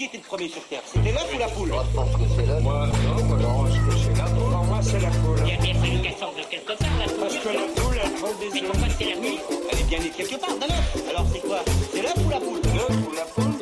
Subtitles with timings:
[0.00, 0.80] Qui était le premier sur Terre?
[0.86, 1.68] C'était l'œuf ou la poule?
[1.68, 2.62] Moi, je pense que c'est l'œuf.
[2.62, 4.50] Moi, non, moi, non, je que c'est la poule.
[4.50, 5.38] Pour moi, c'est la poule.
[5.44, 7.20] Il y a bien fallu qu'elle sorte de quelque part, la poule.
[7.20, 8.70] Parce que la poule, elle prend des Mais œufs.
[8.70, 9.66] pourquoi c'est la poule?
[9.70, 11.08] Elle est bien née quelque part d'un œuf.
[11.10, 11.64] Alors c'est quoi?
[11.92, 12.60] C'est l'œuf ou la poule?
[12.74, 13.52] L'œuf ou la poule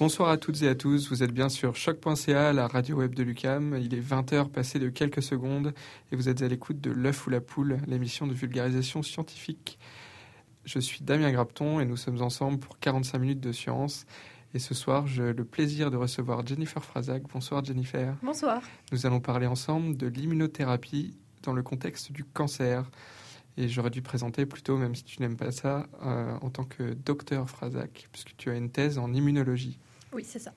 [0.00, 3.22] Bonsoir à toutes et à tous, vous êtes bien sur choc.ca, la radio web de
[3.22, 3.78] Lucam.
[3.80, 5.74] Il est 20h passé de quelques secondes
[6.10, 9.78] et vous êtes à l'écoute de L'œuf ou la poule, l'émission de vulgarisation scientifique.
[10.64, 14.04] Je suis Damien Grapton et nous sommes ensemble pour 45 minutes de science.
[14.52, 17.22] Et ce soir, j'ai le plaisir de recevoir Jennifer Frazac.
[17.32, 18.14] Bonsoir Jennifer.
[18.22, 18.60] Bonsoir.
[18.92, 22.90] Nous allons parler ensemble de l'immunothérapie dans le contexte du cancer.
[23.56, 26.92] Et j'aurais dû présenter plutôt, même si tu n'aimes pas ça, euh, en tant que
[26.94, 29.78] docteur Frazac, puisque tu as une thèse en immunologie.
[30.12, 30.52] Oui, c'est ça.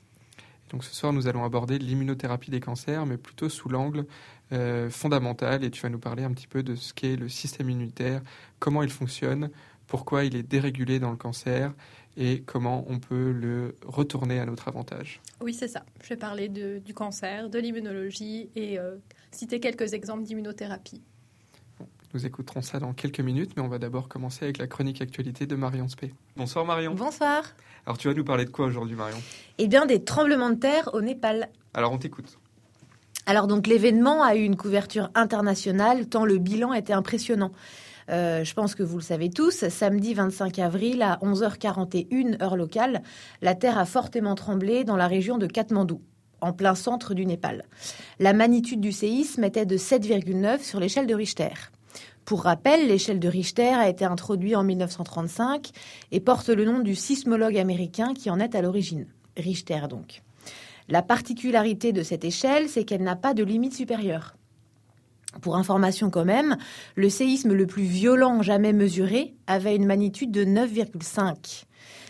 [0.69, 4.05] Donc ce soir, nous allons aborder l'immunothérapie des cancers, mais plutôt sous l'angle
[4.51, 5.63] euh, fondamental.
[5.63, 8.21] Et tu vas nous parler un petit peu de ce qu'est le système immunitaire,
[8.59, 9.49] comment il fonctionne,
[9.93, 11.71] pourquoi il est dérégulé dans le cancer
[12.17, 15.21] et comment on peut le retourner à notre avantage.
[15.39, 15.83] Oui, c'est ça.
[16.01, 18.95] Je vais parler de- du cancer, de l'immunologie et euh,
[19.29, 21.03] citer quelques exemples d'immunothérapie.
[22.15, 25.45] Nous écouterons ça dans quelques minutes, mais on va d'abord commencer avec la chronique actualité
[25.45, 26.11] de Marion Spey.
[26.37, 26.95] Bonsoir Marion.
[26.95, 27.43] Bonsoir.
[27.85, 29.19] Alors tu vas nous parler de quoi aujourd'hui Marion?
[29.59, 31.49] Eh bien, des tremblements de terre au Népal.
[31.75, 32.39] Alors on t'écoute.
[33.27, 37.51] Alors donc l'événement a eu une couverture internationale tant le bilan était impressionnant.
[38.09, 43.01] Euh, je pense que vous le savez tous, samedi 25 avril à 11h41 heure locale,
[43.41, 46.01] la Terre a fortement tremblé dans la région de Katmandou,
[46.41, 47.63] en plein centre du Népal.
[48.19, 51.53] La magnitude du séisme était de 7,9 sur l'échelle de Richter.
[52.25, 55.71] Pour rappel, l'échelle de Richter a été introduite en 1935
[56.11, 59.07] et porte le nom du sismologue américain qui en est à l'origine.
[59.35, 60.21] Richter donc.
[60.89, 64.35] La particularité de cette échelle, c'est qu'elle n'a pas de limite supérieure.
[65.41, 66.57] Pour information quand même,
[66.95, 71.65] le séisme le plus violent jamais mesuré avait une magnitude de 9,5.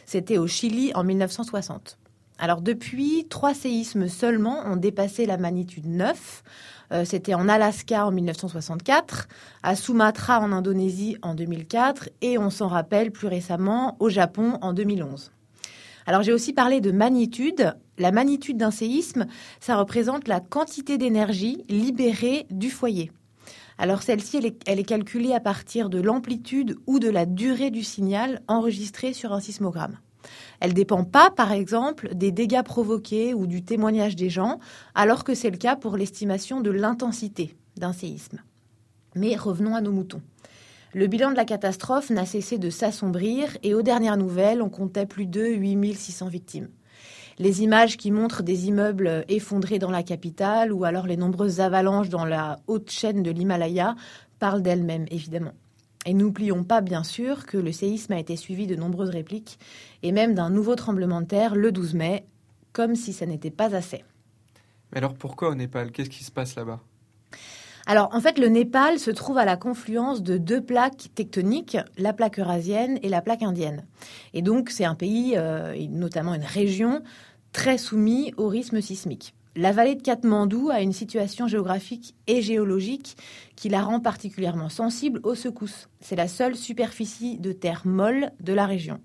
[0.05, 1.97] C'était au Chili en 1960.
[2.37, 6.43] Alors depuis, trois séismes seulement ont dépassé la magnitude 9.
[6.91, 9.27] Euh, C'était en Alaska en 1964,
[9.63, 14.73] à Sumatra en Indonésie en 2004 et on s'en rappelle plus récemment au Japon en
[14.73, 15.31] 2011.
[16.05, 17.73] Alors j'ai aussi parlé de magnitude.
[17.97, 19.25] La magnitude d'un séisme,
[19.59, 23.11] ça représente la quantité d'énergie libérée du foyer.
[23.77, 28.41] Alors celle-ci, elle est, calculée à partir de l'amplitude ou de la durée du signal
[28.47, 29.97] enregistré sur un sismogramme.
[30.59, 34.59] Elle ne dépend pas, par exemple, des dégâts provoqués ou du témoignage des gens,
[34.95, 38.39] alors que c'est le cas pour l'estimation de l'intensité d'un séisme.
[39.15, 40.21] Mais revenons à nos moutons.
[40.93, 45.07] Le bilan de la catastrophe n'a cessé de s'assombrir et aux dernières nouvelles, on comptait
[45.07, 46.69] plus de 8600 victimes.
[47.39, 52.09] Les images qui montrent des immeubles effondrés dans la capitale ou alors les nombreuses avalanches
[52.09, 53.95] dans la haute chaîne de l'Himalaya
[54.39, 55.53] parlent d'elles-mêmes, évidemment.
[56.05, 59.57] Et n'oublions pas, bien sûr, que le séisme a été suivi de nombreuses répliques
[60.03, 62.25] et même d'un nouveau tremblement de terre le 12 mai,
[62.71, 64.03] comme si ça n'était pas assez.
[64.91, 65.91] Mais alors pourquoi au Népal?
[65.91, 66.81] Qu'est-ce qui se passe là-bas?
[67.85, 72.13] Alors, en fait, le Népal se trouve à la confluence de deux plaques tectoniques, la
[72.13, 73.85] plaque eurasienne et la plaque indienne.
[74.33, 77.01] Et donc, c'est un pays, euh, et notamment une région,
[77.51, 79.33] très soumis au rythme sismique.
[79.55, 83.17] La vallée de Katmandou a une situation géographique et géologique
[83.55, 85.89] qui la rend particulièrement sensible aux secousses.
[85.99, 88.99] C'est la seule superficie de terre molle de la région.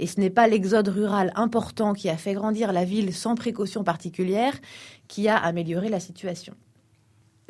[0.00, 3.84] Et ce n'est pas l'exode rural important qui a fait grandir la ville sans précaution
[3.84, 4.54] particulière
[5.08, 6.54] qui a amélioré la situation.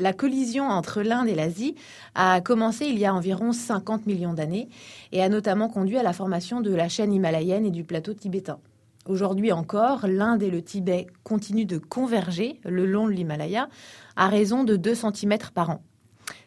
[0.01, 1.75] La collision entre l'Inde et l'Asie
[2.15, 4.69] a commencé il y a environ 50 millions d'années
[5.11, 8.61] et a notamment conduit à la formation de la chaîne himalayenne et du plateau tibétain.
[9.07, 13.69] Aujourd'hui encore, l'Inde et le Tibet continuent de converger le long de l'Himalaya
[14.15, 15.83] à raison de 2 cm par an.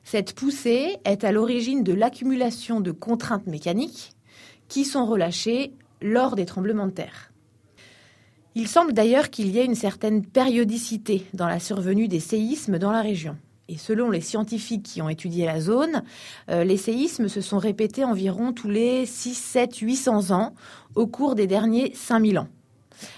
[0.06, 4.12] Cette poussée est à l'origine de l'accumulation de contraintes mécaniques
[4.70, 7.31] qui sont relâchées lors des tremblements de terre.
[8.54, 12.92] Il semble d'ailleurs qu'il y ait une certaine périodicité dans la survenue des séismes dans
[12.92, 13.38] la région.
[13.70, 16.04] Et selon les scientifiques qui ont étudié la zone,
[16.50, 20.54] euh, les séismes se sont répétés environ tous les 6, 7, 800 ans
[20.96, 22.50] au cours des derniers 5000 ans.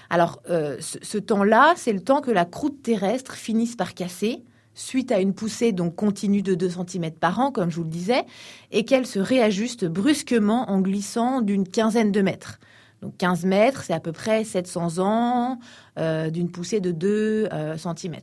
[0.08, 4.44] Alors, euh, ce, temps-là, c'est le temps que la croûte terrestre finisse par casser,
[4.74, 7.90] suite à une poussée donc continue de 2 cm par an, comme je vous le
[7.90, 8.24] disais,
[8.70, 12.60] et qu'elle se réajuste brusquement en glissant d'une quinzaine de mètres.
[13.04, 15.58] Donc 15 mètres, c'est à peu près 700 ans
[15.98, 18.16] euh, d'une poussée de 2 euh, cm.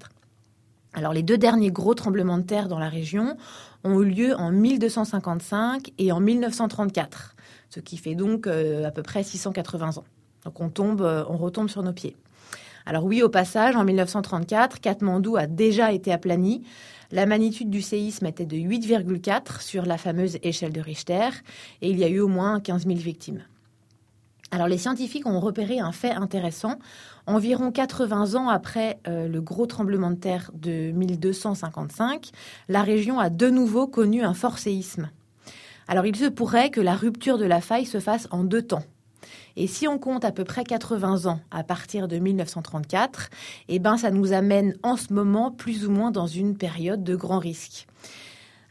[0.94, 3.38] Alors les deux derniers gros tremblements de terre dans la région
[3.84, 7.36] ont eu lieu en 1255 et en 1934,
[7.70, 10.04] ce qui fait donc euh, à peu près 680 ans.
[10.46, 12.16] Donc on tombe, on retombe sur nos pieds.
[12.88, 16.64] Alors oui, au passage, en 1934, Katmandou a déjà été aplani.
[17.12, 21.30] La magnitude du séisme était de 8,4 sur la fameuse échelle de Richter
[21.84, 23.44] et il y a eu au moins 15 000 victimes.
[24.52, 26.78] Alors les scientifiques ont repéré un fait intéressant.
[27.26, 32.32] Environ 80 ans après euh, le gros tremblement de terre de 1255,
[32.68, 35.10] la région a de nouveau connu un fort séisme.
[35.88, 38.84] Alors il se pourrait que la rupture de la faille se fasse en deux temps.
[39.56, 43.30] Et si on compte à peu près 80 ans à partir de 1934,
[43.70, 47.16] eh ben ça nous amène en ce moment plus ou moins dans une période de
[47.16, 47.88] grand risque.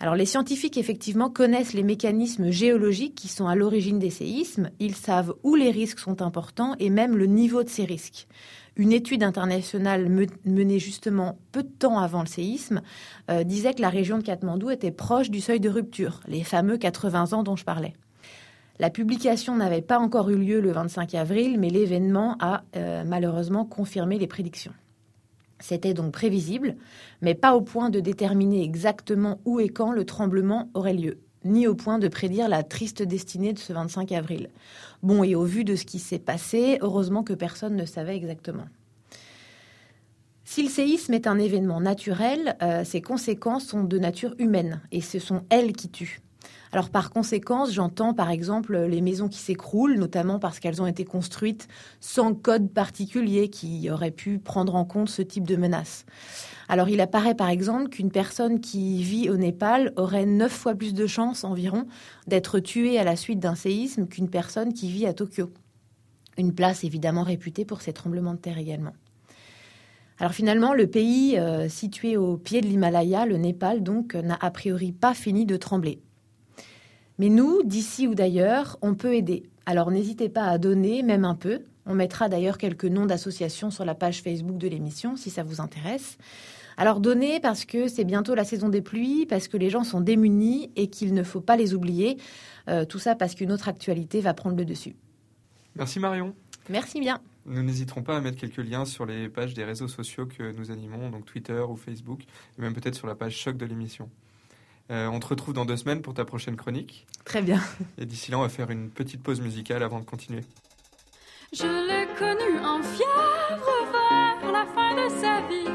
[0.03, 4.95] Alors les scientifiques effectivement connaissent les mécanismes géologiques qui sont à l'origine des séismes, ils
[4.95, 8.27] savent où les risques sont importants et même le niveau de ces risques.
[8.77, 10.09] Une étude internationale
[10.47, 12.81] menée justement peu de temps avant le séisme
[13.31, 16.79] euh, disait que la région de Katmandou était proche du seuil de rupture, les fameux
[16.79, 17.93] 80 ans dont je parlais.
[18.79, 23.67] La publication n'avait pas encore eu lieu le 25 avril, mais l'événement a euh, malheureusement
[23.67, 24.73] confirmé les prédictions.
[25.61, 26.77] C'était donc prévisible,
[27.21, 31.67] mais pas au point de déterminer exactement où et quand le tremblement aurait lieu, ni
[31.67, 34.49] au point de prédire la triste destinée de ce 25 avril.
[35.03, 38.67] Bon, et au vu de ce qui s'est passé, heureusement que personne ne savait exactement.
[40.45, 45.01] Si le séisme est un événement naturel, euh, ses conséquences sont de nature humaine, et
[45.01, 46.21] ce sont elles qui tuent.
[46.73, 51.05] Alors par conséquence, j'entends par exemple les maisons qui s'écroulent, notamment parce qu'elles ont été
[51.05, 51.67] construites
[51.99, 56.07] sans code particulier qui aurait pu prendre en compte ce type de menace.
[56.69, 60.95] Alors il apparaît par exemple qu'une personne qui vit au Népal aurait neuf fois plus
[60.95, 61.87] de chances environ
[62.29, 65.51] d'être tuée à la suite d'un séisme qu'une personne qui vit à Tokyo.
[66.39, 68.93] Une place évidemment réputée pour ses tremblements de terre également.
[70.21, 74.51] Alors finalement, le pays euh, situé au pied de l'Himalaya, le Népal, donc, n'a a
[74.51, 75.99] priori pas fini de trembler.
[77.21, 79.43] Mais nous, d'ici ou d'ailleurs, on peut aider.
[79.67, 81.61] Alors n'hésitez pas à donner, même un peu.
[81.85, 85.61] On mettra d'ailleurs quelques noms d'associations sur la page Facebook de l'émission si ça vous
[85.61, 86.17] intéresse.
[86.79, 90.01] Alors donnez parce que c'est bientôt la saison des pluies, parce que les gens sont
[90.01, 92.17] démunis et qu'il ne faut pas les oublier.
[92.69, 94.97] Euh, tout ça parce qu'une autre actualité va prendre le dessus.
[95.77, 96.35] Merci Marion.
[96.71, 97.21] Merci bien.
[97.45, 100.71] Nous n'hésiterons pas à mettre quelques liens sur les pages des réseaux sociaux que nous
[100.71, 102.23] animons, donc Twitter ou Facebook,
[102.59, 104.09] et même peut-être sur la page choc de l'émission.
[104.91, 107.07] Euh, on te retrouve dans deux semaines pour ta prochaine chronique.
[107.25, 107.61] Très bien.
[107.99, 110.43] Et d'ici là, on va faire une petite pause musicale avant de continuer.
[111.53, 115.71] Je l'ai connu en fièvre vers la fin de sa vie.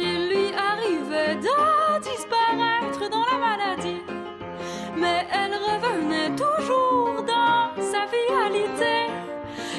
[0.00, 4.02] Il lui arrivait de disparaître dans la maladie.
[4.96, 9.08] Mais elle revenait toujours dans sa vitalité.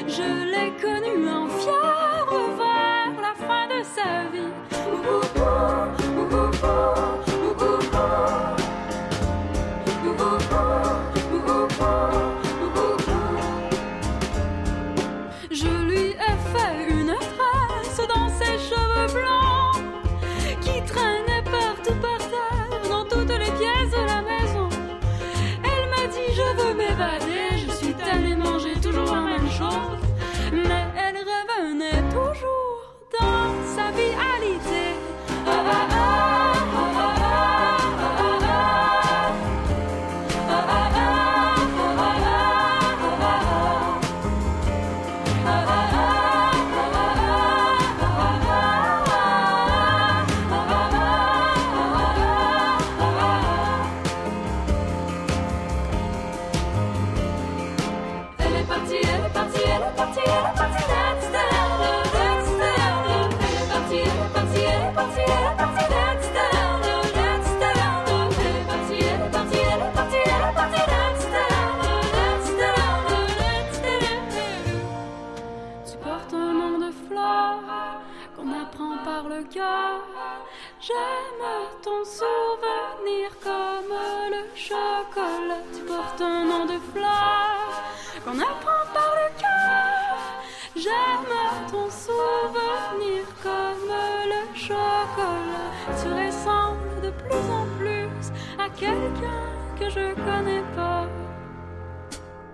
[0.06, 6.03] Je l'ai connu en fièvre vers la fin de sa vie.
[86.92, 87.82] Fleur
[88.24, 90.16] qu'on apprend par le cœur.
[90.76, 91.34] J'aime
[91.70, 93.88] ton souvenir comme
[94.32, 95.70] le chocolat.
[96.00, 98.24] Tu ressembles de plus en plus
[98.58, 99.46] à quelqu'un
[99.78, 101.06] que je connais pas.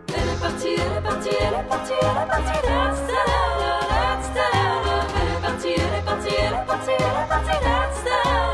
[0.09, 5.11] Elle est partie, elle est partie, elle est partie, elle est partie, dance, dance, dance.
[5.17, 8.50] Elle est partie, elle est partie, elle est partie, elle est partie, dance, dance,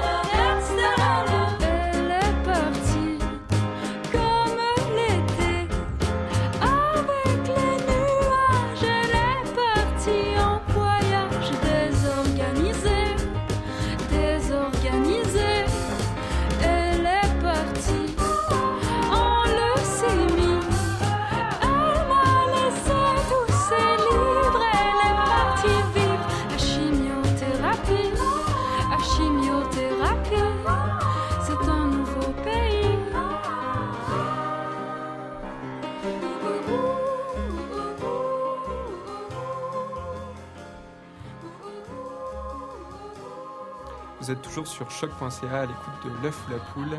[44.27, 46.99] Vous êtes toujours sur choc.ca à l'écoute de l'œuf ou la poule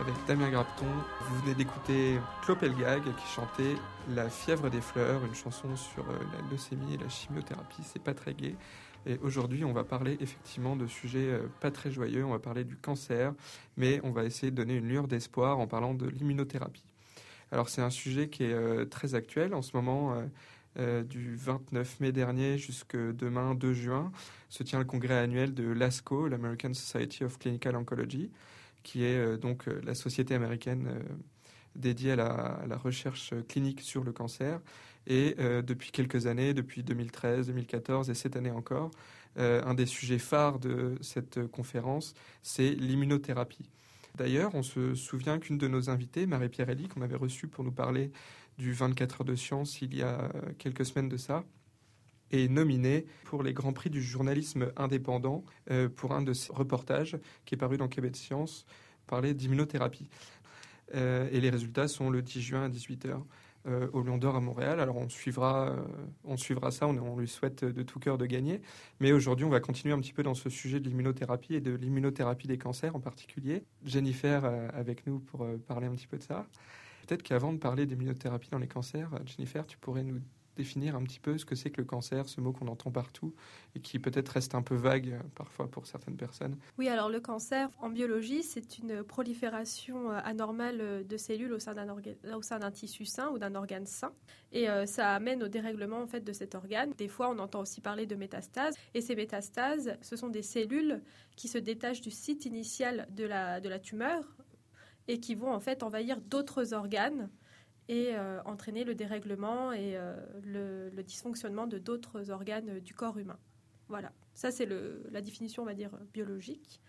[0.00, 0.88] avec Damien Grapton.
[1.20, 3.76] Vous venez d'écouter Clopelgag qui chantait
[4.12, 7.82] La fièvre des fleurs, une chanson sur euh, la leucémie et la chimiothérapie.
[7.84, 8.56] C'est pas très gai.
[9.06, 12.24] Et aujourd'hui, on va parler effectivement de sujets euh, pas très joyeux.
[12.24, 13.34] On va parler du cancer,
[13.76, 16.82] mais on va essayer de donner une lueur d'espoir en parlant de l'immunothérapie.
[17.52, 20.20] Alors c'est un sujet qui est euh, très actuel en ce moment.
[20.78, 24.10] Euh, du 29 mai dernier jusque demain 2 juin
[24.48, 28.30] se tient le congrès annuel de l'ASCO, l'American Society of Clinical Oncology,
[28.82, 30.88] qui est euh, donc euh, la société américaine
[31.76, 34.60] dédiée à la, à la recherche clinique sur le cancer.
[35.06, 38.90] Et depuis quelques années, depuis 2013, 2014 et cette année encore,
[39.36, 43.68] un des sujets phares de cette conférence, c'est l'immunothérapie.
[44.16, 47.72] D'ailleurs, on se souvient qu'une de nos invitées, Marie-Pierre Elie, qu'on avait reçue pour nous
[47.72, 48.12] parler
[48.58, 51.44] du 24 heures de science il y a quelques semaines de ça,
[52.30, 57.16] est nominée pour les Grands Prix du journalisme indépendant euh, pour un de ses reportages
[57.44, 58.66] qui est paru dans Québec Science,
[59.06, 60.08] parler d'immunothérapie.
[60.94, 63.22] Euh, et les résultats sont le 10 juin à 18h
[63.66, 64.80] euh, au Lion d'Or à Montréal.
[64.80, 65.74] Alors on suivra,
[66.24, 68.60] on suivra ça, on, on lui souhaite de tout cœur de gagner.
[69.00, 71.72] Mais aujourd'hui, on va continuer un petit peu dans ce sujet de l'immunothérapie et de
[71.72, 73.64] l'immunothérapie des cancers en particulier.
[73.84, 74.44] Jennifer
[74.74, 76.46] avec nous pour parler un petit peu de ça.
[77.06, 80.20] Peut-être qu'avant de parler d'immunothérapie dans les cancers, Jennifer, tu pourrais nous
[80.56, 83.34] définir un petit peu ce que c'est que le cancer, ce mot qu'on entend partout
[83.74, 86.56] et qui peut-être reste un peu vague euh, parfois pour certaines personnes.
[86.78, 91.58] Oui, alors le cancer en biologie, c'est une prolifération euh, anormale euh, de cellules au
[91.58, 94.12] sein d'un orga- au sein d'un tissu sain ou d'un organe sain.
[94.52, 96.92] Et ça amène au dérèglement en fait de cet organe.
[96.96, 98.76] Des fois, on entend aussi parler de métastases.
[98.94, 101.02] Et ces métastases, ce sont des cellules
[101.34, 104.33] qui se détachent du site initial de la, de la tumeur
[105.08, 107.30] et qui vont en fait envahir d'autres organes
[107.88, 112.94] et euh, entraîner le dérèglement et euh, le, le dysfonctionnement de d'autres organes euh, du
[112.94, 113.38] corps humain.
[113.88, 114.66] Voilà, ça c'est
[115.10, 116.80] la définition, on va dire, biologique.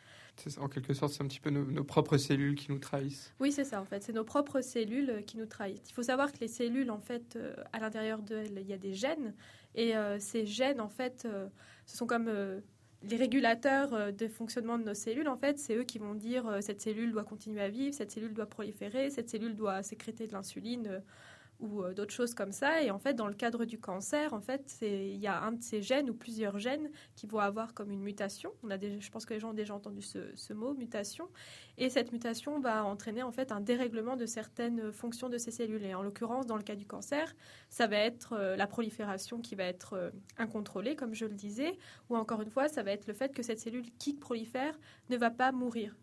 [0.57, 3.33] En quelque sorte, c'est un petit peu nos, nos propres cellules qui nous trahissent.
[3.39, 5.89] Oui, c'est ça en fait, c'est nos propres cellules qui nous trahissent.
[5.89, 8.77] Il faut savoir que les cellules, en fait, euh, à l'intérieur d'elles, il y a
[8.77, 9.33] des gènes,
[9.75, 11.27] et ces gènes, en fait,
[11.85, 12.31] ce sont comme
[13.09, 16.47] les régulateurs euh, de fonctionnement de nos cellules, en fait, c'est eux qui vont dire
[16.47, 20.27] euh, cette cellule doit continuer à vivre, cette cellule doit proliférer, cette cellule doit sécréter
[20.27, 20.99] de l'insuline euh,
[21.59, 22.81] ou euh, d'autres choses comme ça.
[22.81, 25.61] Et en fait, dans le cadre du cancer, en fait, il y a un de
[25.61, 28.51] ces gènes ou plusieurs gènes qui vont avoir comme une mutation.
[28.63, 31.29] On a je pense que les gens ont déjà entendu ce, ce mot, mutation.
[31.77, 35.83] Et cette mutation va entraîner en fait un dérèglement de certaines fonctions de ces cellules.
[35.83, 37.33] Et en l'occurrence, dans le cas du cancer,
[37.69, 41.77] ça va être euh, la prolifération qui va être euh, incontrôlée, comme je le disais,
[42.09, 44.77] ou encore une fois, ça va être le fait que cette cellule qui prolifère
[45.09, 45.95] ne va pas mourir.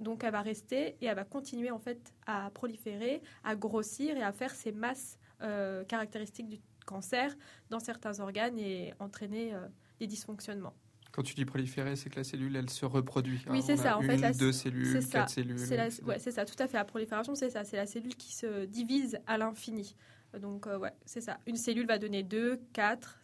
[0.00, 4.22] Donc elle va rester et elle va continuer en fait à proliférer, à grossir et
[4.22, 7.34] à faire ces masses euh, caractéristiques du cancer
[7.70, 9.66] dans certains organes et entraîner euh,
[9.98, 10.74] des dysfonctionnements.
[11.12, 13.42] Quand tu dis proliférer, c'est que la cellule, elle se reproduit.
[13.48, 13.62] Oui, hein.
[13.64, 15.58] c'est On a ça, en fait, la- deux cellules, c'est ça, quatre cellules.
[15.58, 16.02] C'est la- etc.
[16.06, 16.76] ouais, c'est ça, tout à fait.
[16.76, 17.64] La prolifération, c'est ça.
[17.64, 19.96] C'est la cellule qui se divise à l'infini.
[20.38, 21.38] Donc, euh, ouais, c'est ça.
[21.46, 23.18] Une cellule va donner 2, 4,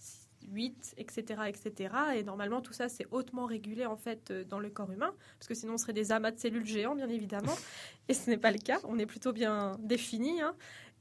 [0.50, 1.94] 8, etc., etc.
[2.16, 5.14] Et normalement, tout ça, c'est hautement régulé, en fait, euh, dans le corps humain.
[5.38, 7.54] Parce que sinon, on serait des amas de cellules géants, bien évidemment.
[8.08, 8.78] Et ce n'est pas le cas.
[8.84, 10.40] On est plutôt bien défini.
[10.40, 10.54] hein.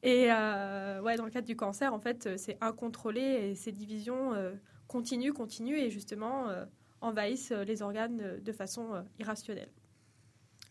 [0.03, 3.71] Et euh, ouais, dans le cadre du cancer, en fait, euh, c'est incontrôlé et ces
[3.71, 4.53] divisions euh,
[4.87, 6.65] continuent, continuent et justement euh,
[7.01, 9.69] envahissent les organes de façon irrationnelle.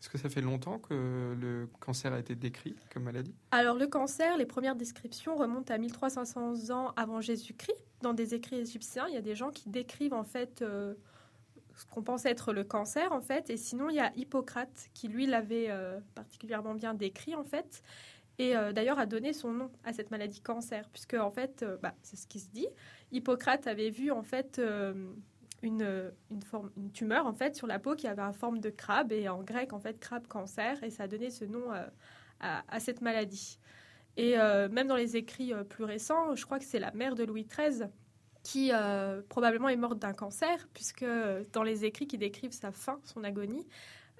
[0.00, 3.34] Est-ce que ça fait longtemps que le cancer a été décrit comme maladie?
[3.50, 7.76] Alors le cancer, les premières descriptions remontent à 1300 ans avant Jésus-Christ.
[8.00, 10.94] Dans des écrits égyptiens, il y a des gens qui décrivent en fait euh,
[11.76, 13.50] ce qu'on pense être le cancer en fait.
[13.50, 17.82] Et sinon, il y a Hippocrate qui lui l'avait euh, particulièrement bien décrit en fait.
[18.38, 21.92] Et euh, d'ailleurs a donné son nom à cette maladie cancer, puisque en fait, bah,
[22.00, 22.68] c'est ce qui se dit.
[23.12, 24.62] Hippocrate avait vu en fait
[25.62, 28.70] une, une, forme, une tumeur en fait sur la peau qui avait une forme de
[28.70, 31.86] crabe et en grec en fait crabe cancer et ça a donné ce nom euh,
[32.40, 33.58] à, cette maladie.
[34.16, 37.14] Et euh, même dans les écrits euh, plus récents, je crois que c'est la mère
[37.14, 37.88] de Louis XIII
[38.42, 42.72] qui euh, probablement est morte d'un cancer, puisque euh, dans les écrits qui décrivent sa
[42.72, 43.66] fin, son agonie,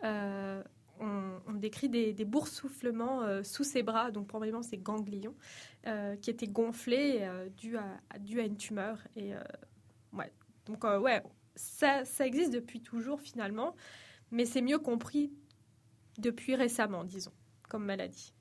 [0.05, 0.63] euh,
[1.01, 5.35] on, décrit des, des boursouflements euh, sous ses bras, donc probablement ses ganglions,
[5.87, 8.01] euh, qui étaient gonflés euh, dû, à,
[8.45, 8.99] une tumeur.
[9.17, 9.41] Et euh,
[10.71, 11.23] donc euh, ouais,
[11.57, 13.75] ça, ça existe depuis toujours finalement,
[14.31, 15.33] mais c'est mieux compris
[16.19, 17.33] depuis récemment, disons,
[17.69, 18.33] comme maladie.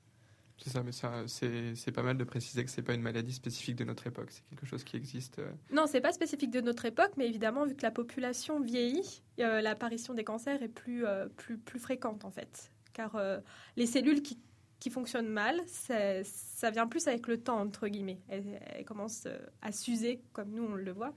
[0.62, 3.32] C'est ça, mais ça, c'est c'est pas mal de préciser que c'est pas une maladie
[3.32, 4.30] spécifique de notre époque.
[4.30, 5.38] C'est quelque chose qui existe.
[5.38, 9.22] euh, Non, c'est pas spécifique de notre époque, mais évidemment, vu que la population vieillit,
[9.38, 12.72] euh, l'apparition des cancers est plus, euh, plus, plus fréquente en fait.
[12.92, 13.40] Car euh,
[13.76, 14.38] les cellules qui
[14.80, 18.18] qui fonctionne mal, ça vient plus avec le temps, entre guillemets.
[18.28, 21.12] Elle, elle commence euh, à s'user, comme nous on le voit.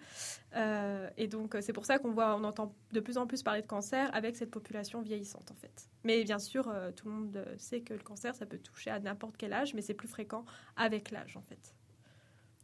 [0.55, 3.41] Euh, et donc, euh, c'est pour ça qu'on voit, on entend de plus en plus
[3.41, 5.89] parler de cancer avec cette population vieillissante, en fait.
[6.03, 8.99] Mais bien sûr, euh, tout le monde sait que le cancer, ça peut toucher à
[8.99, 10.43] n'importe quel âge, mais c'est plus fréquent
[10.75, 11.73] avec l'âge, en fait.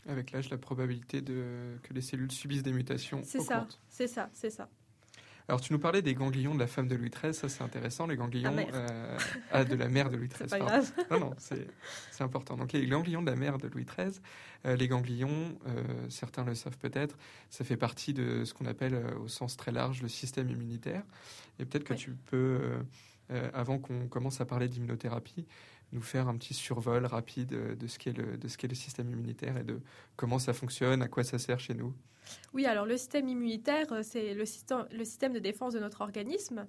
[0.06, 4.30] Avec l'âge, la probabilité de, que les cellules subissent des mutations C'est ça, c'est ça,
[4.34, 4.70] c'est ça.
[5.50, 8.06] Alors, tu nous parlais des ganglions de la femme de Louis XIII, ça c'est intéressant,
[8.06, 8.68] les ganglions mère.
[8.72, 9.18] euh,
[9.52, 10.48] ah, de la mère de Louis XIII.
[10.48, 10.92] Pas grave.
[11.10, 11.66] Non, non, c'est
[12.20, 12.56] important.
[12.56, 14.22] Donc, les ganglions de la mère de Louis XIII,
[14.68, 17.18] euh, les ganglions, euh, certains le savent peut-être,
[17.50, 21.02] ça fait partie de ce qu'on appelle, au sens très large, le système immunitaire.
[21.58, 22.00] Et peut-être que Oui.
[22.00, 22.60] tu peux,
[23.54, 25.48] avant qu'on commence à parler d'immunothérapie,
[25.94, 29.10] nous faire un petit survol rapide de ce qu'est le, de ce qu'est le système
[29.10, 29.80] immunitaire et de
[30.16, 31.92] comment ça fonctionne, à quoi ça sert chez nous.
[32.54, 36.68] Oui, alors le système immunitaire, euh, c'est le système, de défense de notre organisme.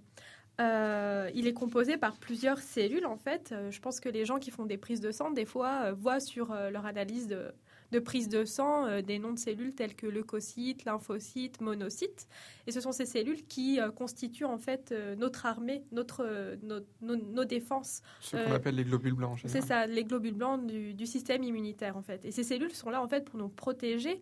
[0.60, 3.52] Euh, il est composé par plusieurs cellules, en fait.
[3.52, 6.20] Euh, je pense que les gens qui font des prises de sang, des fois, voient
[6.20, 7.52] sur leur analyse de,
[7.90, 12.28] de prise de sang euh, des noms de cellules tels que leucocytes, lymphocytes, monocytes.
[12.66, 17.44] Et ce sont ces cellules qui euh, constituent, en fait, euh, notre armée, notre, nos,
[17.44, 19.38] défenses Ce qu'on appelle les globules blancs.
[19.46, 22.24] c'est ça, les globules blancs du, du système immunitaire en fait.
[22.24, 24.20] Et ces cellules sont là en fait pour nous protéger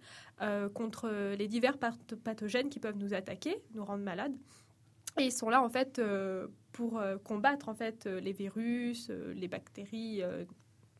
[0.72, 4.34] contre les divers path- pathogènes qui peuvent nous attaquer, nous rendre malades.
[5.18, 6.00] Et ils sont là en fait
[6.72, 10.22] pour combattre en fait les virus, les bactéries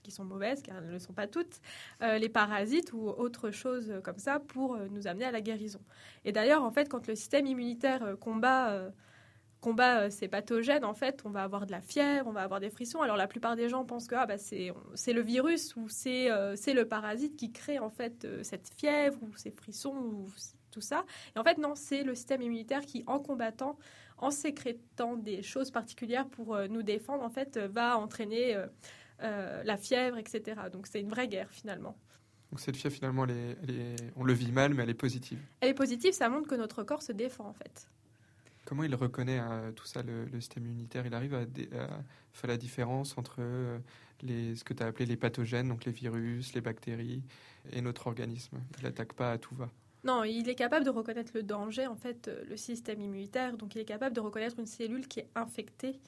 [0.08, 1.60] qui sont mauvaises car elles ne le sont pas toutes,
[2.02, 5.80] euh, les parasites ou autre chose comme ça pour euh, nous amener à la guérison.
[6.24, 8.90] Et d'ailleurs en fait quand le système immunitaire euh, combat
[9.60, 12.70] combat ces pathogènes, en fait, on va avoir de la fièvre, on va avoir des
[12.70, 13.00] frissons.
[13.02, 14.72] Alors la plupart des gens pensent que ah, bah, c'est
[15.12, 19.50] le virus ou c'est c'est le parasite qui crée en fait cette fièvre ou ces
[19.50, 20.28] frissons ou
[20.70, 21.04] tout ça.
[21.34, 23.76] Et en fait non, c'est le système immunitaire qui, en combattant,
[24.18, 28.56] en sécrétant des choses particulières pour nous défendre, en fait, va entraîner
[29.22, 30.60] euh, la fièvre, etc.
[30.72, 31.96] Donc c'est une vraie guerre finalement.
[32.50, 34.94] Donc cette fièvre, finalement, elle est- elle est- on le vit mal, mais elle est
[34.94, 35.38] positive.
[35.60, 37.88] Elle est positive, ça montre que notre corps se défend en fait.
[38.64, 41.06] Comment il reconnaît euh, tout ça, le, le système immunitaire?
[41.06, 41.88] Il arrive à, à
[42.32, 43.78] faire la différence entre euh,
[44.22, 47.22] les, ce que tu as appelé les pathogènes, donc les virus, les bactéries,
[47.72, 48.58] et notre organisme?
[48.78, 49.70] Il n'attaque pas à tout va.
[50.04, 53.56] Non, il est capable de reconnaître le danger, en fait, le système immunitaire.
[53.56, 55.98] Donc, il est capable de reconnaître une cellule qui est infectée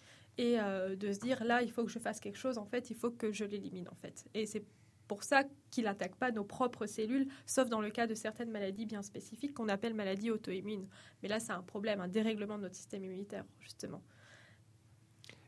[0.41, 2.57] et euh, de se dire là, il faut que je fasse quelque chose.
[2.57, 4.25] En fait, il faut que je l'élimine, en fait.
[4.33, 4.65] Et c'est
[5.07, 8.87] pour ça qu'il n'attaque pas nos propres cellules, sauf dans le cas de certaines maladies
[8.87, 10.89] bien spécifiques qu'on appelle maladies auto-immunes.
[11.23, 14.03] Mais là, c'est un problème, un dérèglement de notre système immunitaire, justement.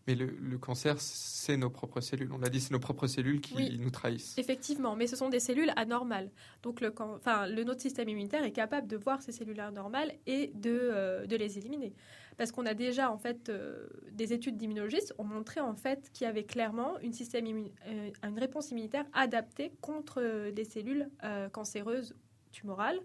[0.07, 2.31] Mais le, le cancer, c'est nos propres cellules.
[2.33, 3.79] On l'a dit, c'est nos propres cellules qui Oui.
[3.81, 4.37] nous trahissent.
[4.37, 6.31] Effectivement, mais ce sont des cellules anormales.
[6.63, 10.51] Donc, le, enfin, le, notre système immunitaire est capable de voir ces cellules anormales et
[10.55, 11.93] de, euh, de les éliminer.
[12.37, 16.25] Parce qu'on a déjà, en fait, euh, des études d'immunologistes ont montré, en fait, qu'il
[16.25, 17.47] y avait clairement une, système
[17.87, 21.09] euh, une réponse immunitaire adaptée contre euh, des cellules
[21.53, 22.17] cancéreuses
[22.51, 22.99] tumorales.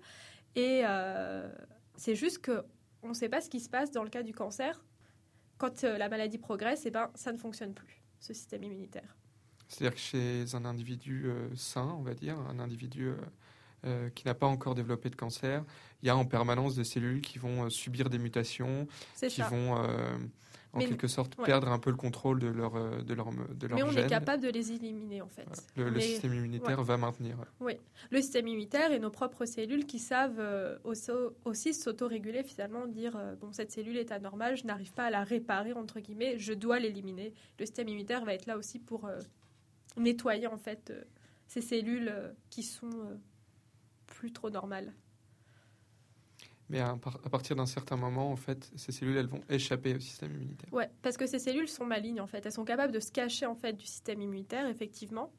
[0.56, 0.82] Et
[1.96, 4.84] c'est juste qu'on ne sait pas ce qui se passe dans le cas du cancer.
[5.58, 9.16] Quand euh, la maladie progresse, eh ben, ça ne fonctionne plus, ce système immunitaire.
[9.68, 13.12] C'est-à-dire que chez un individu euh, sain, on va dire, un individu
[13.86, 15.64] euh, qui n'a pas encore développé de cancer,
[16.02, 18.88] il y a en permanence des cellules qui vont euh, subir des mutations,
[19.20, 19.48] qui ça.
[19.50, 20.18] vont euh,
[20.74, 21.46] en Mais- quelque sorte ouais.
[21.46, 24.06] perdre un peu le contrôle de leur, de leur, de leur Mais on gène.
[24.06, 25.46] est capable de les éliminer en fait.
[25.76, 27.38] Le, système immunitaire va maintenir.
[28.10, 31.12] Le système immunitaire et nos propres cellules qui savent euh, aussi,
[31.46, 35.74] aussi s'autoréguler finalement, dire bon cette cellule est anormale, je n'arrive pas à la réparer
[35.74, 37.32] entre guillemets, je dois l'éliminer.
[37.60, 39.08] Le système immunitaire va être là aussi pour
[39.98, 40.92] nettoyer en fait
[41.46, 42.12] ces cellules
[42.50, 43.20] qui sont
[44.18, 44.94] plus trop normales.
[46.70, 46.98] Mais à
[47.32, 50.74] partir d'un certain moment, en fait, ces cellules, elles vont échapper au système immunitaire.
[50.74, 52.46] Ouais, parce que ces cellules sont malignes en fait.
[52.46, 55.32] Elles sont capables de se cacher en fait du système immunitaire effectivement.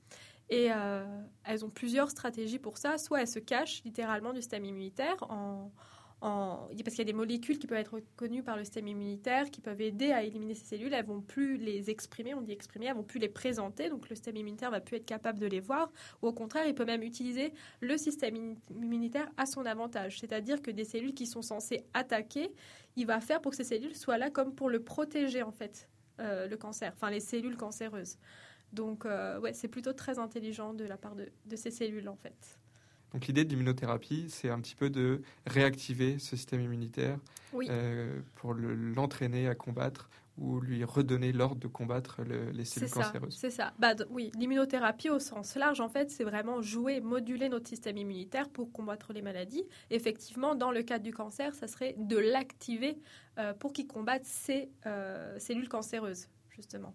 [0.49, 1.05] Et euh,
[1.45, 2.97] elles ont plusieurs stratégies pour ça.
[2.97, 5.71] Soit elles se cachent littéralement du système immunitaire en,
[6.21, 9.61] parce qu'il y a des molécules qui peuvent être reconnues par le système immunitaire qui
[9.61, 10.93] peuvent aider à éliminer ces cellules.
[10.93, 13.89] Elles vont plus les exprimer, on dit exprimer, elles vont plus les présenter.
[13.89, 15.93] Donc le système immunitaire va plus être capable de les voir.
[16.23, 20.19] Ou au contraire, il peut même utiliser le système immu- immunitaire à son avantage.
[20.19, 22.53] C'est-à-dire que des cellules qui sont censées attaquer,
[22.97, 25.89] il va faire pour que ces cellules soient là comme pour le protéger en fait,
[26.21, 28.19] euh, le cancer, enfin les cellules cancéreuses.
[28.73, 32.17] Donc euh, ouais, c'est plutôt très intelligent de la part de, de ces cellules en
[32.17, 32.59] fait.
[33.15, 37.19] Donc l'idée de l'immunothérapie, c'est un petit peu de réactiver ce système immunitaire
[37.53, 37.67] Oui.
[37.71, 42.91] euh, pour le- l'entraîner à combattre ou lui redonner l'ordre de combattre le- les cellules
[42.91, 43.37] cancéreuses.
[43.37, 43.73] c'est ça.
[43.81, 48.49] Bah, oui, l'immunothérapie au sens large, en fait, c'est vraiment jouer, moduler notre système immunitaire
[48.49, 49.65] pour combattre les maladies.
[49.91, 52.99] Effectivement, dans le cadre du cancer, ça serait de l'activer
[53.39, 56.95] euh, pour qu'il combatte ces euh, cellules cancéreuses, justement.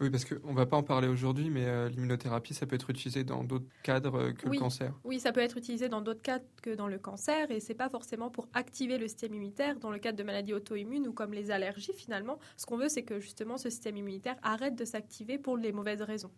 [0.00, 2.90] Oui, parce qu'on ne va pas en parler aujourd'hui, mais euh, l'immunothérapie, ça peut être
[2.90, 4.56] utilisé dans d'autres cadres euh, que Oui.
[4.56, 4.92] le cancer.
[5.04, 7.88] Oui, ça peut être utilisé dans d'autres cas que dans le cancer et c'est pas
[7.88, 11.50] forcément pour activer le système immunitaire dans le cadre de maladies auto-immunes ou comme les
[11.50, 12.38] allergies finalement.
[12.56, 16.02] Ce qu'on veut, c'est que justement ce système immunitaire arrête de s'activer pour les mauvaises
[16.02, 16.32] raisons.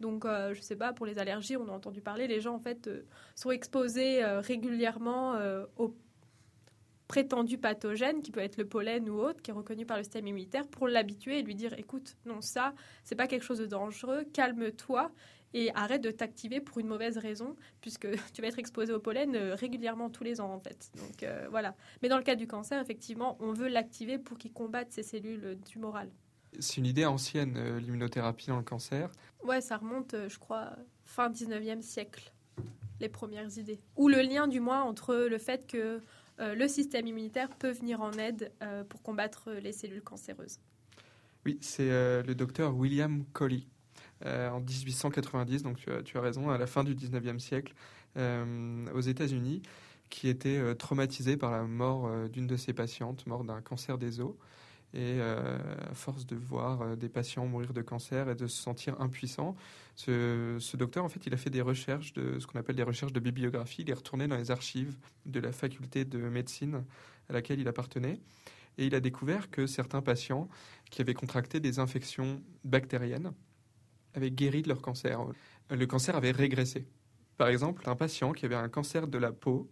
[0.00, 2.58] Donc, euh, je sais pas, pour les allergies, on a entendu parler, les gens en
[2.58, 3.02] fait euh,
[3.34, 5.34] sont exposés euh, régulièrement
[5.76, 5.94] aux
[7.10, 10.26] prétendus pathogènes, qui peut être le pollen ou autre, qui est reconnu par le système
[10.26, 14.24] immunitaire, pour l'habituer et lui dire, écoute, non, ça, c'est pas quelque chose de dangereux,
[14.32, 15.10] calme-toi
[15.52, 19.34] et arrête de t'activer pour une mauvaise raison, puisque tu vas être exposé au pollen
[19.34, 20.90] euh, régulièrement tous les ans en fait.
[20.96, 21.74] Donc euh, voilà.
[22.02, 25.44] Mais dans le cas du cancer, effectivement, on veut l'activer pour qu'il combatte ces cellules
[25.44, 26.10] euh, tumorales.
[26.58, 29.10] C'est une idée ancienne, euh, l'immunothérapie dans le cancer.
[29.44, 30.72] Ouais, ça remonte, euh, je crois,
[31.04, 32.32] fin 19e siècle,
[33.00, 33.80] les premières idées.
[33.96, 36.00] Ou le lien, du moins, entre le fait que euh,
[36.40, 40.58] le système immunitaire peut venir en aide euh, pour combattre les cellules cancéreuses.
[41.46, 43.62] Oui, c'est euh, le docteur William Coley.
[44.26, 47.74] euh, en 1890, donc tu as, tu as raison, à la fin du 19e siècle,
[48.16, 49.62] euh, aux États-Unis,
[50.10, 53.96] qui était euh, traumatisé par la mort euh, d'une de ses patientes, mort d'un cancer
[53.98, 54.34] des os.
[54.92, 58.60] Et euh, à force de voir euh, des patients mourir de cancer et de se
[58.60, 59.54] sentir impuissant,
[59.94, 62.82] ce, ce docteur, en fait, il a fait des recherches, de ce qu'on appelle des
[62.82, 63.82] recherches de bibliographie.
[63.82, 66.84] Il est retourné dans les archives de la faculté de médecine
[67.28, 68.20] à laquelle il appartenait.
[68.78, 70.48] Et il a découvert que certains patients
[70.90, 73.32] qui avaient contracté des infections bactériennes
[74.14, 75.20] avaient guéri de leur cancer.
[75.70, 76.86] Le cancer avait régressé.
[77.36, 79.70] Par exemple, un patient qui avait un cancer de la peau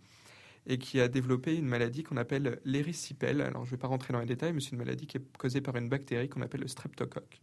[0.69, 3.41] et qui a développé une maladie qu'on appelle l'érysipèle.
[3.41, 5.37] Alors, je ne vais pas rentrer dans les détails, mais c'est une maladie qui est
[5.39, 7.41] causée par une bactérie qu'on appelle le streptocoque.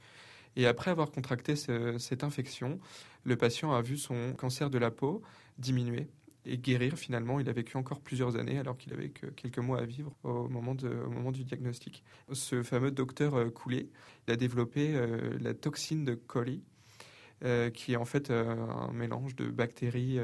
[0.55, 2.79] Et après avoir contracté ce- cette infection,
[3.23, 5.21] le patient a vu son cancer de la peau
[5.57, 6.07] diminuer
[6.45, 7.39] et guérir finalement.
[7.39, 10.47] Il a vécu encore plusieurs années alors qu'il avait que quelques mois à vivre au
[10.47, 12.03] moment, du diagnostic.
[12.31, 13.89] Ce fameux docteur euh, Coulet,
[14.27, 16.63] il a développé euh, la toxine de Coli,
[17.43, 20.19] euh, qui est en fait un mélange de bactéries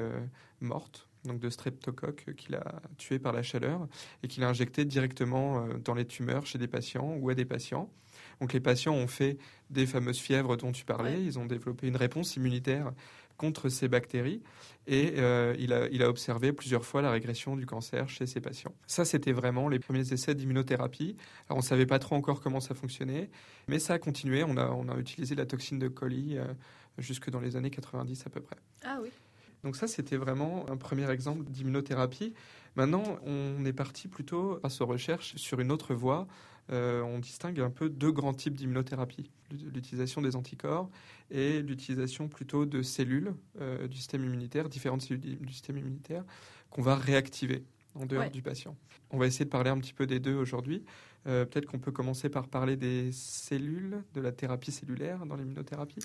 [0.61, 3.87] mortes, donc de streptocoque qu'il a tué par la chaleur
[4.23, 7.45] et qu'il a injecté directement euh, dans les tumeurs chez des patients ou à des
[7.45, 7.89] patients.
[8.39, 9.37] Donc les patients ont fait
[9.69, 11.23] des fameuses fièvres dont tu parlais, Ouais.
[11.23, 12.91] ils ont développé une réponse immunitaire
[13.37, 14.41] contre ces bactéries
[14.87, 18.39] et euh, il, a, il a observé plusieurs fois la régression du cancer chez ces
[18.41, 18.73] patients.
[18.85, 21.15] Ça, c'était vraiment les premiers essais d'immunothérapie.
[21.47, 23.29] Alors, on ne savait pas trop encore comment ça fonctionnait,
[23.67, 24.43] mais ça a continué.
[24.43, 26.45] On a, on a utilisé la toxine de colis euh,
[26.99, 28.57] jusque dans les années 90 à peu près.
[28.83, 29.09] Ah oui.
[29.63, 32.33] Donc ça, c'était vraiment un premier exemple d'immunothérapie.
[32.75, 36.27] Maintenant, on est parti plutôt, grâce aux recherches, sur une autre voie.
[36.71, 39.29] Euh, on distingue un peu deux grands types d'immunothérapie.
[39.51, 40.89] L'utilisation des anticorps
[41.29, 46.23] et l'utilisation plutôt de cellules euh, du système immunitaire, différentes cellules du du système immunitaire,
[46.69, 48.29] qu'on va réactiver en dehors Ouais.
[48.29, 48.77] du patient.
[49.09, 50.85] On va essayer de parler un petit peu des deux aujourd'hui.
[51.27, 55.99] Euh, Peut-être qu'on peut commencer par parler des cellules, de la thérapie cellulaire dans l'immunothérapie?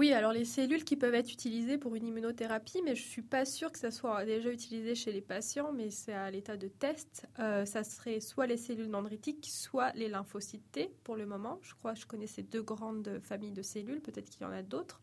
[0.00, 3.44] Oui, alors les cellules qui peuvent être utilisées pour une immunothérapie, mais je suis pas
[3.44, 7.26] sûre que ça soit déjà utilisé chez les patients, mais c'est à l'état de test.
[7.38, 11.58] Euh, ça serait soit les cellules dendritiques, soit les lymphocytes T pour le moment.
[11.60, 14.52] Je crois que je connais ces deux grandes familles de cellules, peut-être qu'il y en
[14.52, 15.02] a d'autres.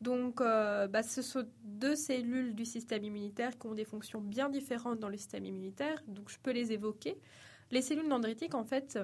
[0.00, 4.48] Donc, euh, bah, ce sont deux cellules du système immunitaire qui ont des fonctions bien
[4.48, 7.18] différentes dans le système immunitaire, donc je peux les évoquer.
[7.70, 8.98] Les cellules dendritiques, en fait,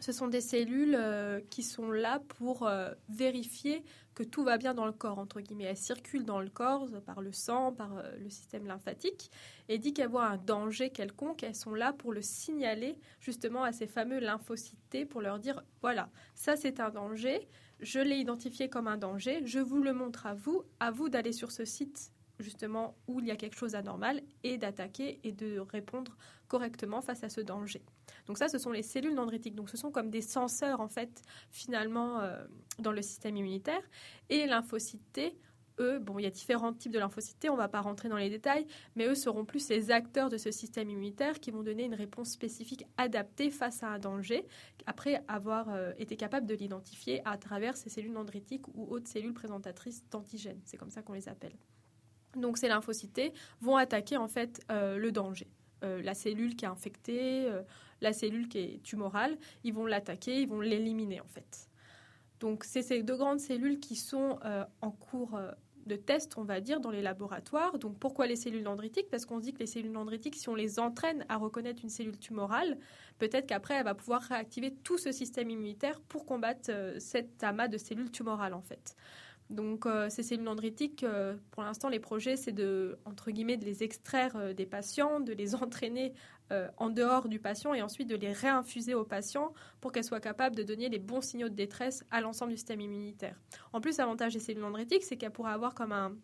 [0.00, 3.84] ce sont des cellules euh, qui sont là pour euh, vérifier
[4.14, 5.64] que tout va bien dans le corps, entre guillemets.
[5.64, 9.30] Elles circulent dans le corps euh, par le sang, par le système lymphatique,
[9.68, 13.72] et dit qu'elles voient un danger quelconque, elles sont là pour le signaler justement à
[13.72, 17.48] ces fameux lymphocytes pour leur dire, voilà, ça c'est un danger,
[17.80, 21.32] je l'ai identifié comme un danger, je vous le montre à vous, à vous d'aller
[21.32, 25.58] sur ce site justement où il y a quelque chose d'anormal et d'attaquer et de
[25.58, 27.82] répondre correctement face à ce danger.
[28.28, 29.54] Donc ça, ce sont les cellules dendritiques.
[29.54, 32.44] Donc ce sont comme des senseurs en fait finalement euh,
[32.78, 33.82] dans le système immunitaire.
[34.28, 35.36] Et lymphocytes T,
[35.80, 38.08] eux, bon, il y a différents types de lymphocytes T, on ne va pas rentrer
[38.08, 41.62] dans les détails, mais eux seront plus les acteurs de ce système immunitaire qui vont
[41.62, 44.44] donner une réponse spécifique adaptée face à un danger,
[44.86, 49.34] après avoir euh, été capable de l'identifier à travers ces cellules dendritiques ou autres cellules
[49.34, 50.60] présentatrices d'antigènes.
[50.64, 51.54] C'est comme ça qu'on les appelle.
[52.36, 55.48] Donc ces lymphocytes vont attaquer en fait euh, le danger.
[55.80, 57.48] La cellule qui est infectée,
[58.00, 61.68] la cellule qui est tumorale, ils vont l'attaquer, ils vont l'éliminer en fait.
[62.40, 65.50] Donc c'est ces deux grandes cellules qui sont euh, en cours euh,
[65.86, 67.78] de test, on va dire, dans les laboratoires.
[67.78, 69.08] Donc pourquoi les cellules dendritiques?
[69.10, 71.88] Parce qu'on se dit que les cellules dendritiques, si on les entraîne à reconnaître une
[71.88, 72.78] cellule tumorale,
[73.18, 77.68] peut-être qu'après elle va pouvoir réactiver tout ce système immunitaire pour combattre euh, cet amas
[77.68, 78.94] de cellules tumorales en fait.
[79.50, 81.06] Donc ces cellules dendritiques,
[81.52, 85.54] pour l'instant, les projets, c'est de, entre guillemets, de les extraire des patients, de les
[85.62, 86.12] entraîner
[86.50, 90.20] euh, en dehors du patient et ensuite de les réinfuser au patient pour qu'elles soient
[90.20, 93.38] capables de donner les bons signaux de détresse à l'ensemble du système immunitaire.
[93.74, 96.16] En plus, l'avantage des cellules dendritiques, c'est qu'elles pourraient avoir comme un,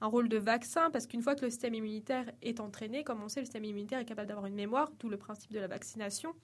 [0.00, 3.40] rôle de vaccin parce qu'une fois que le système immunitaire est entraîné, comme on sait,
[3.40, 6.34] le système immunitaire est capable d'avoir une mémoire, d'où le principe de la vaccination.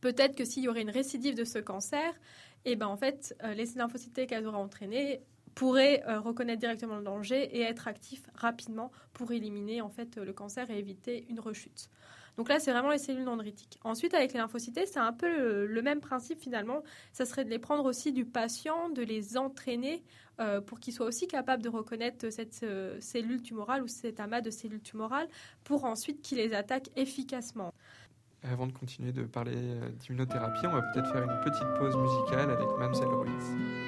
[0.00, 2.12] Peut-être que s'il y aurait une récidive de ce cancer,
[2.64, 5.22] et ben en fait, euh, les lymphocytes qu'elles auraient entraînées
[5.54, 10.32] pourraient euh, reconnaître directement le danger et être actifs rapidement pour éliminer en fait le
[10.32, 11.90] cancer et éviter une rechute.
[12.36, 13.78] Donc là, c'est vraiment les cellules dendritiques.
[13.84, 16.82] Ensuite, avec les lymphocytes, c'est un peu le, le même principe finalement.
[17.12, 20.02] Ça serait de les prendre aussi du patient, de les entraîner
[20.40, 24.40] euh, pour qu'ils soient aussi capables de reconnaître cette euh, cellule tumorale ou cet amas
[24.40, 25.28] de cellules tumorales
[25.64, 27.74] pour ensuite qu'ils les attaquent efficacement.
[28.42, 32.50] Avant de continuer de parler euh, d'immunothérapie, on va peut-être faire une petite pause musicale
[32.50, 33.79] avec Mamselle Ruiz.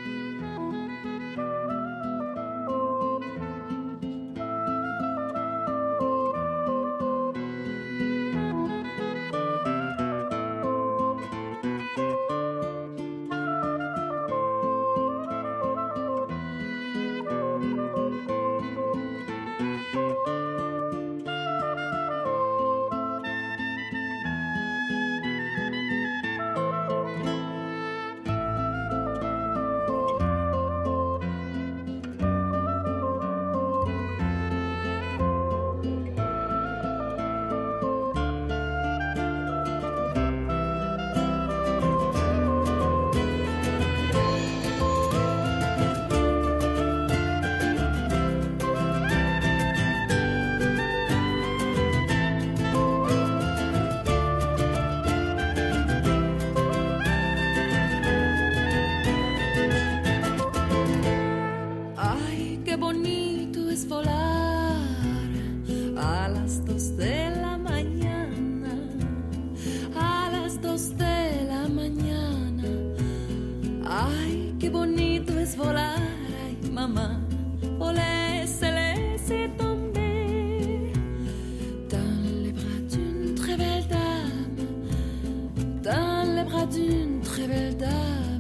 [86.67, 88.33] D'une très belle dame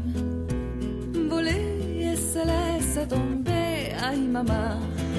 [1.28, 1.60] volé
[1.98, 3.96] y se laisse tomber.
[4.00, 4.78] Ay, mamá,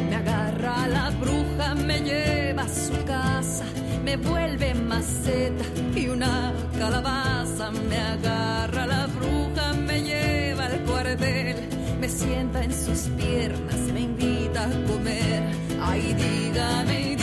[0.09, 3.65] me agarra la bruja, me lleva a su casa,
[4.03, 7.71] me vuelve maceta y una calabaza.
[7.89, 11.55] Me agarra la bruja, me lleva al cuartel,
[11.99, 15.41] me sienta en sus piernas, me invita a comer.
[15.81, 17.22] Ay, dígame, dígame,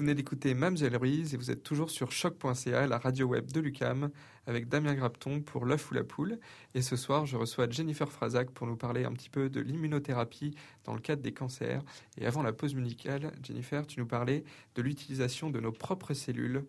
[0.00, 3.60] Vous venez d'écouter Mamselle Ruiz et vous êtes toujours sur choc.ca, la radio web de
[3.60, 4.08] l'UCAM,
[4.46, 6.38] avec Damien Grapton pour l'œuf ou la poule.
[6.74, 10.54] Et ce soir, je reçois Jennifer Frazac pour nous parler un petit peu de l'immunothérapie
[10.84, 11.82] dans le cadre des cancers.
[12.16, 14.42] Et avant la pause musicale, Jennifer, tu nous parlais
[14.74, 16.64] de l'utilisation de nos propres cellules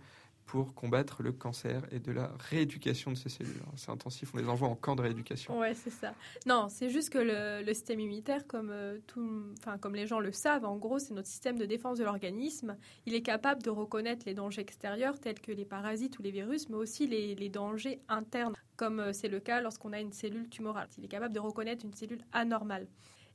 [0.51, 3.55] pour combattre le cancer et de la rééducation de ces cellules.
[3.61, 5.57] Alors, C'est intensif, on les envoie en camp de rééducation.
[5.57, 6.13] Ouais, c'est ça.
[6.45, 9.45] Non, c'est juste que le, système immunitaire, comme, euh, tout,
[9.79, 12.75] comme les gens le savent, en gros, c'est notre système de défense de l'organisme.
[13.05, 16.67] Il est capable de reconnaître les dangers extérieurs, tels que les parasites ou les virus,
[16.67, 20.49] mais aussi les, les dangers internes, comme euh, c'est le cas lorsqu'on a une cellule
[20.49, 20.89] tumorale.
[20.97, 22.87] Il est capable de reconnaître une cellule anormale.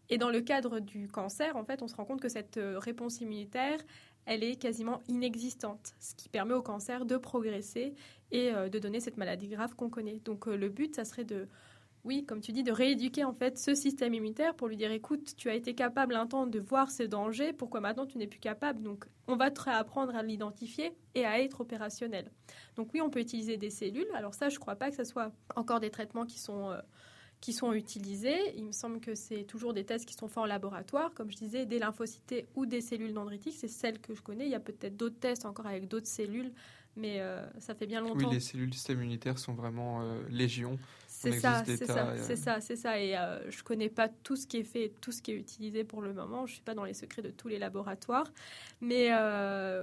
[0.08, 2.78] Et dans le cadre du cancer, en fait, on se rend compte que cette euh,
[2.78, 3.78] réponse immunitaire,
[4.26, 7.94] elle est quasiment inexistante, ce qui permet au cancer de progresser
[8.30, 10.20] et euh, de donner cette maladie grave qu'on connaît.
[10.24, 11.48] Donc euh, le but, ça serait de,
[12.04, 15.34] oui, comme tu dis, de rééduquer en fait ce système immunitaire pour lui dire, écoute,
[15.36, 18.40] tu as été capable un temps de voir ce danger, pourquoi maintenant tu n'es plus
[18.40, 18.82] capable?
[18.82, 22.30] Donc on va te réapprendre à l'identifier et à être opérationnel.
[22.74, 24.10] Donc oui, on peut utiliser des cellules.
[24.14, 26.70] Alors ça, je ne crois pas que ce soit encore des traitements qui sont...
[26.70, 26.80] euh,
[27.40, 28.38] qui sont utilisés.
[28.56, 31.36] Il me semble que c'est toujours des tests qui sont faits en laboratoire, comme je
[31.36, 33.54] disais, des lymphocytes ou des cellules dendritiques.
[33.56, 34.46] C'est celles que je connais.
[34.46, 36.50] Il y a peut-être d'autres tests encore avec d'autres cellules,
[36.96, 38.30] mais euh, ça fait bien Oui, longtemps.
[38.30, 40.78] les cellules du système immunitaire sont vraiment euh, légion.
[41.08, 43.00] C'est ça, c'est ça, euh, c'est ça, c'est ça.
[43.00, 45.82] Et euh, je connais pas tout ce qui est fait, tout ce qui est utilisé
[45.84, 46.46] pour le moment.
[46.46, 48.30] Je suis pas dans les secrets de tous les laboratoires,
[48.80, 49.10] mais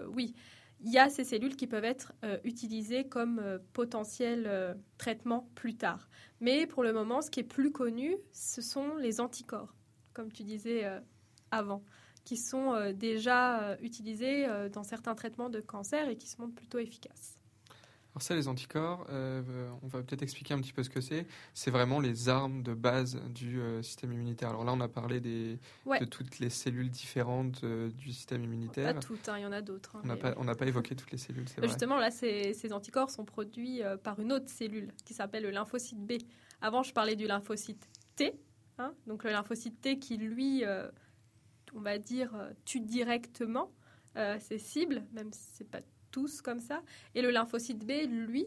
[0.10, 0.34] oui,
[0.84, 5.50] il y a ces cellules qui peuvent être euh, utilisées comme euh, potentiel euh, traitement
[5.56, 6.10] plus tard.
[6.42, 9.74] Mais pour le moment, ce qui est plus connu, ce sont les anticorps,
[10.14, 10.86] comme tu disais
[11.52, 11.84] avant,
[12.26, 17.38] qui sont déjà utilisés dans certains traitements de cancer et qui se montrent plutôt efficaces.
[18.14, 19.42] Alors ça, les anticorps, euh,
[19.82, 21.26] on va peut-être expliquer un petit peu ce que c'est.
[21.56, 24.50] C'est vraiment les armes de base du euh, système immunitaire.
[24.50, 26.00] Alors là, on a parlé des, Ouais.
[26.00, 29.00] de toutes les cellules différentes euh, du système Pas immunitaire.
[29.00, 29.96] toutes, hein, il y en a d'autres.
[29.96, 30.36] hein, On n'a pas, ouais.
[30.38, 31.68] on n'a pas évoqué toutes les cellules, c'est vrai.
[31.68, 36.00] Justement, là, ces, ces anticorps sont produits par une autre cellule qui s'appelle le lymphocyte
[36.06, 36.14] B.
[36.62, 38.40] Avant, je parlais du lymphocyte T,
[38.78, 40.64] hein, donc le lymphocyte T qui, lui,
[41.74, 42.32] on va dire,
[42.64, 43.72] tue directement
[44.40, 45.80] ses cibles, même si ce n'est pas
[46.14, 46.82] tous comme ça.
[47.16, 48.46] Et le lymphocyte B, lui,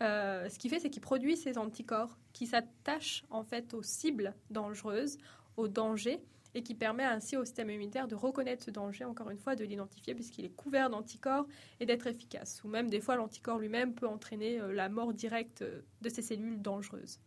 [0.00, 4.34] euh, ce qu'il fait, c'est qu'il produit ces anticorps qui s'attachent en fait aux cibles
[4.48, 5.18] dangereuses,
[5.58, 6.22] aux dangers,
[6.54, 9.64] et qui permet ainsi au système immunitaire de reconnaître ce danger, encore une fois, de
[9.64, 11.46] l'identifier puisqu'il est couvert d'anticorps
[11.78, 12.62] et d'être efficace.
[12.64, 16.22] Ou même des fois, l'anticorps lui-même peut entraîner euh, la mort directe euh, de ces
[16.22, 17.20] cellules dangereuses.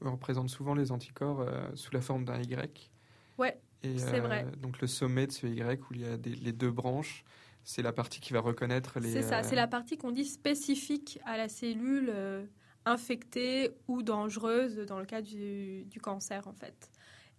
[0.00, 2.90] On représente souvent les anticorps euh, sous la forme d'un Y.
[3.38, 4.46] Ouais, c'est vrai.
[4.60, 7.24] Donc le sommet de ce Y où il y a des- les deux branches,
[7.66, 9.12] c'est la partie qui va reconnaître les.
[9.12, 12.46] C'est ça, euh, c'est la partie qu'on dit spécifique à la cellule euh,
[12.84, 16.90] infectée ou dangereuse dans le cas du, du cancer en fait.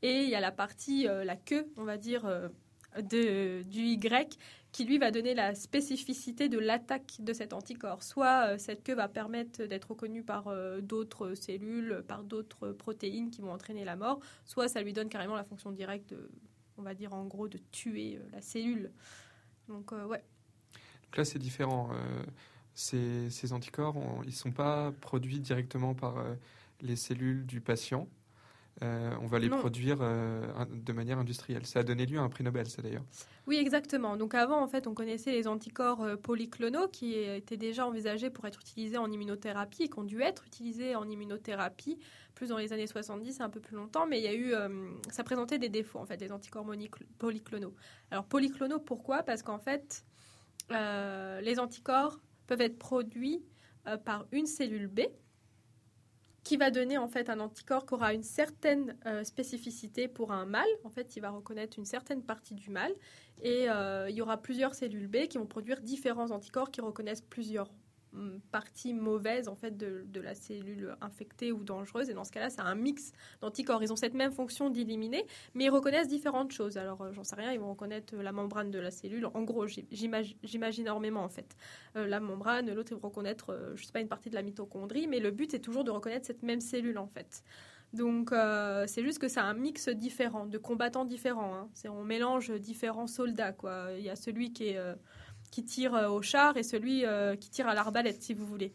[0.02, 2.50] Et il y a la partie, euh, la queue, on va dire, euh,
[3.02, 4.38] de, du Y
[4.74, 8.04] qui lui va donner la spécificité de l'attaque de cet anticorps.
[8.04, 13.32] Soit euh, cette queue va permettre d'être reconnue par euh, d'autres cellules, par d'autres protéines
[13.32, 16.30] qui vont entraîner la mort, soit ça lui donne carrément la fonction directe, de,
[16.78, 18.92] on va dire en gros, de tuer euh, la cellule.
[19.68, 20.24] Donc euh, ouais.
[21.04, 21.90] Donc là, c'est différent.
[21.94, 22.24] Euh,
[22.74, 26.36] ces, anticorps, ils ne sont pas produits directement par euh,
[26.82, 28.08] les cellules du patient.
[28.84, 29.58] Euh, on va les Non.
[29.58, 31.66] produire euh, de manière industrielle.
[31.66, 33.04] Ça a donné lieu à un prix Nobel, ça d'ailleurs.
[33.48, 34.18] Oui, exactement.
[34.18, 38.46] Donc avant, en fait, on connaissait les anticorps euh, polyclonaux qui étaient déjà envisagés pour
[38.46, 41.98] être utilisés en immunothérapie et qui ont dû être utilisés en immunothérapie
[42.36, 44.06] plus dans les années 70, un peu plus longtemps.
[44.06, 44.54] Mais il y a eu,
[45.10, 46.68] ça présentait des défauts en fait, les anticorps
[47.18, 47.74] polyclonaux.
[48.12, 49.24] Alors polyclonaux, pourquoi?
[49.24, 50.06] Parce qu'en fait,
[50.70, 53.44] les anticorps peuvent être produits
[54.06, 55.00] par une cellule B
[56.48, 60.46] qui va donner en fait un anticorps qui aura une certaine euh, spécificité pour un
[60.46, 60.70] mâle.
[60.86, 62.94] En fait, il va reconnaître une certaine partie du mâle.
[63.42, 67.20] Et euh, il y aura plusieurs cellules B qui vont produire différents anticorps qui reconnaissent
[67.20, 67.70] plusieurs
[68.18, 72.10] hum, parties mauvaises en fait de, de la cellule infectée ou dangereuse.
[72.10, 73.84] Et dans ce cas-là, c'est un mix d'anticorps.
[73.84, 76.78] Ils ont cette même fonction d'éliminer, mais ils reconnaissent différentes choses.
[76.78, 79.26] Alors, euh, j'en sais rien, ils vont reconnaître euh, la membrane de la cellule.
[79.34, 79.86] En gros, j'im-
[80.44, 81.56] j'imagine énormément en fait.
[81.96, 85.08] Euh, la membrane, l'autre, ils vont reconnaître, je sais pas, une partie de la mitochondrie,
[85.08, 87.44] mais le but, c'est toujours de reconnaître cette même cellule en fait.
[87.94, 88.32] Donc,
[88.86, 91.56] c'est juste que c'est un mix différent, de combattants différents.
[91.56, 91.70] hein.
[91.90, 93.88] On mélange différents soldats, quoi.
[93.98, 94.80] Il y a celui qui est
[95.52, 98.74] qui tire euh, au char et celui euh, qui tire à l'arbalète, si vous voulez.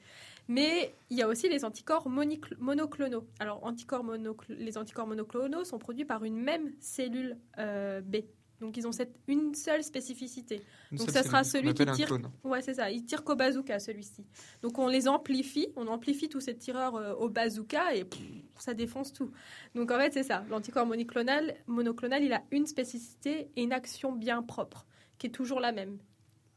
[0.49, 3.25] Mais il y a aussi les anticorps monoclonaux.
[3.39, 8.17] Alors, anticorps monocl- les anticorps monoclonaux sont produits par une même cellule euh, B.
[8.61, 10.63] Donc, ils ont cette, une seule spécificité.
[10.93, 12.19] Une Donc, seule ça sera celui qui tire-.
[12.45, 12.91] Ouais, c'est ça.
[12.91, 14.25] Il tire qu'au bazooka, celui-ci.
[14.63, 15.69] Donc, on les amplifie.
[15.75, 18.21] On amplifie tous ces tireurs euh, au bazooka et pff,
[18.59, 19.31] ça défonce tout.
[19.75, 20.45] Donc, en fait, c'est ça.
[20.49, 24.87] L'anticorps monoclonal, monoclonal, il a une spécificité et une action bien propre,
[25.19, 25.99] qui est toujours la même.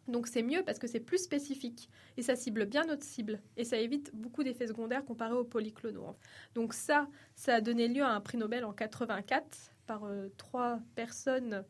[0.08, 3.64] Donc, c'est mieux parce que c'est plus spécifique et ça cible bien notre cible et
[3.64, 6.16] ça évite beaucoup d'effets secondaires comparé aux polyclonaux.
[6.54, 9.46] Donc, ça, ça a donné lieu à un prix Nobel en 84
[9.88, 11.64] par euh, trois personnes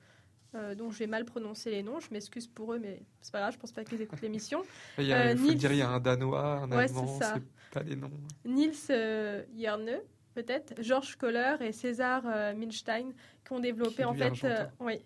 [0.54, 2.00] euh, dont je vais mal prononcer les noms.
[2.00, 4.64] Je m'excuse pour eux, mais c'est pas grave, je pense pas qu'ils écoutent l'émission.
[4.98, 6.72] Il y a, Euh, il faut le Niels- dire, il y a un Danois, un
[6.72, 7.34] Ouais, c'est Allemand, ça.
[7.36, 8.12] c'est pas des noms.
[8.46, 8.74] Niels
[9.58, 10.00] Jerne,
[10.34, 12.24] peut-être, Georges Kohler et César
[12.56, 13.12] Milstein,
[13.46, 15.02] qui ont développé Qui en fait, oui,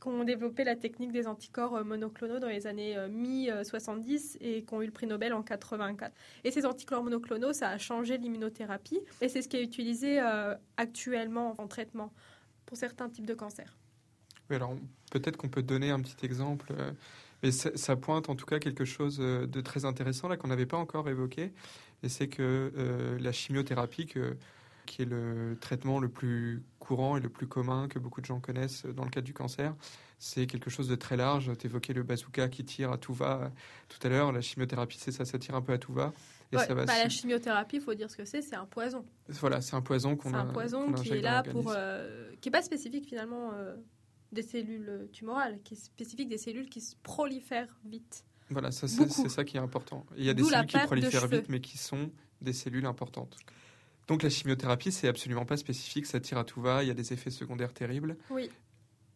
[0.00, 4.62] qui ont développé la technique des anticorps euh, monoclonaux dans les années euh, mi-70 et
[4.62, 6.12] qui ont eu le prix Nobel en 84.
[6.44, 10.54] Et ces anticorps monoclonaux, ça a changé l'immunothérapie et c'est ce qui est utilisé euh,
[10.76, 12.12] actuellement en traitement
[12.66, 13.76] pour certains types de cancers.
[14.50, 14.74] Oui, alors
[15.10, 16.90] peut-être qu'on peut donner un petit exemple, euh,
[17.42, 20.66] mais ça, pointe en tout cas quelque chose euh, de très intéressant là qu'on n'avait
[20.66, 21.52] pas encore évoqué,
[22.02, 24.36] et c'est que euh, la chimiothérapie que,
[24.90, 28.40] qui est le traitement le plus courant et le plus commun que beaucoup de gens
[28.40, 29.72] connaissent dans le cadre du cancer.
[30.18, 31.52] C'est quelque chose de très large.
[31.58, 33.52] Tu évoquais le bazooka qui tire à tout va
[33.88, 34.32] tout à l'heure.
[34.32, 36.12] La chimiothérapie, c'est ça, ça tire un peu à tout va.
[36.52, 38.66] Et Ouais, ça va bah, la chimiothérapie, il faut dire ce que c'est, c'est un
[38.66, 39.04] poison.
[39.28, 42.48] Voilà, c'est un poison qu'on a- un poison qu'on qui est là pour, euh, qui
[42.48, 43.76] est pas spécifique finalement euh,
[44.32, 48.24] des cellules tumorales, qui est spécifique des cellules qui se prolifèrent vite.
[48.50, 50.04] Voilà, c'est ça qui est important.
[50.16, 52.10] Il y a des cellules qui prolifèrent vite, mais qui sont
[52.40, 53.36] des cellules importantes.
[54.10, 56.94] Donc la chimiothérapie, c'est absolument pas spécifique, ça tire à tout va, il y a
[56.94, 58.16] des effets secondaires terribles.
[58.28, 58.50] Oui.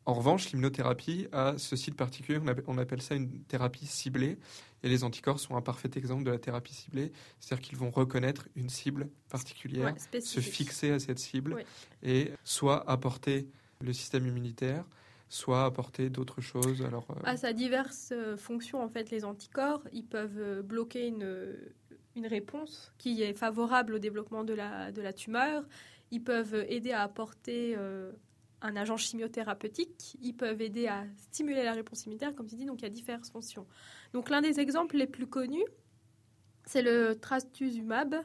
[0.06, 4.38] En revanche, l'immunothérapie a ce site particulier, on appelle, on appelle ça une thérapie ciblée,
[4.84, 8.46] et les anticorps sont un parfait exemple de la thérapie ciblée, c'est-à-dire qu'ils vont reconnaître
[8.54, 11.62] une cible particulière, Ouais, se fixer à cette cible, Oui.
[12.04, 13.48] et soit apporter
[13.80, 14.84] le système immunitaire,
[15.28, 16.82] soit apporter d'autres choses.
[16.82, 21.08] Alors, euh, À sa diverses euh, fonctions, en fait, les anticorps, ils peuvent euh, bloquer
[21.08, 21.56] une,
[22.16, 25.64] une réponse qui est favorable au développement de la, de la tumeur.
[26.10, 28.12] Ils peuvent aider à apporter euh,
[28.62, 30.16] un agent chimiothérapeutique.
[30.22, 32.66] Ils peuvent aider à stimuler la réponse immunitaire, comme tu dis.
[32.66, 33.66] Donc, il y a diverses fonctions.
[34.12, 35.66] Donc, l'un des exemples les plus connus,
[36.66, 38.16] c'est le trastuzumab.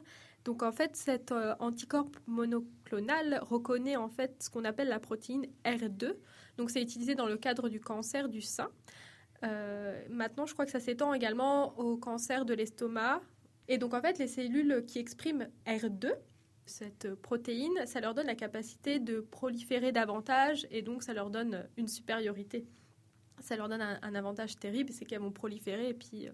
[0.44, 5.46] Donc, en fait, cet euh, anticorps monoclonal reconnaît en fait ce qu'on appelle la protéine
[5.64, 6.14] R2.
[6.56, 8.70] Donc, c'est utilisé dans le cadre du cancer du sein.
[9.42, 13.20] Euh, maintenant, je crois que ça s'étend également au cancer de l'estomac.
[13.70, 16.12] Et donc, en fait, les cellules qui expriment R2,
[16.66, 21.68] cette protéine, ça leur donne la capacité de proliférer davantage et donc ça leur donne
[21.76, 22.66] une supériorité.
[23.38, 26.32] Ça leur donne un, avantage terrible, c'est qu'elles vont proliférer et puis euh,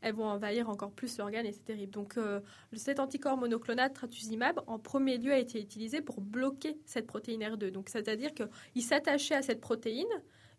[0.00, 1.92] elles vont envahir encore plus l'organe et c'est terrible.
[1.92, 2.40] Donc, euh,
[2.74, 7.70] cet anticorps monoclonal trastuzumab, en premier lieu, a été utilisé pour bloquer cette protéine R2.
[7.70, 10.04] Donc, c'est-à-dire qu'il s'attachait à cette protéine,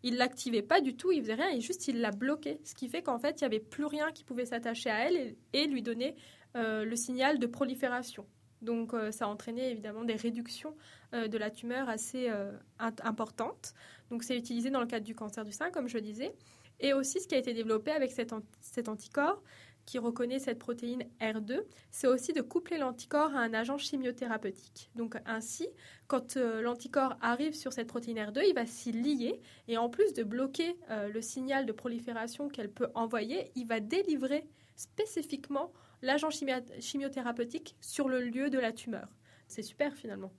[0.04, 2.60] il l'activait pas du tout, il faisait rien, et juste il la bloquait.
[2.62, 5.34] Ce qui fait qu'en fait, il n'y avait plus rien qui pouvait s'attacher à elle
[5.54, 6.14] et, lui donner
[6.56, 8.26] euh, le signal de prolifération.
[8.60, 10.76] Donc, euh, ça a entraîné évidemment des réductions
[11.14, 12.30] euh, de la tumeur assez
[12.78, 13.72] importantes.
[14.10, 16.34] Donc, c'est utilisé dans le cadre du cancer du sein, comme je disais.
[16.80, 19.42] Et aussi, ce qui a été développé avec cet anticorps
[19.86, 24.90] qui reconnaît cette protéine R2, c'est aussi de coupler l'anticorps à un agent chimiothérapeutique.
[24.94, 25.68] Donc, ainsi,
[26.06, 30.12] quand euh, l'anticorps arrive sur cette protéine R2, il va s'y lier et en plus
[30.14, 35.72] de bloquer euh, le signal de prolifération qu'elle peut envoyer, il va délivrer spécifiquement
[36.02, 39.08] l'agent chimiothérapeutique sur le lieu de la tumeur.
[39.48, 40.32] C'est super finalement.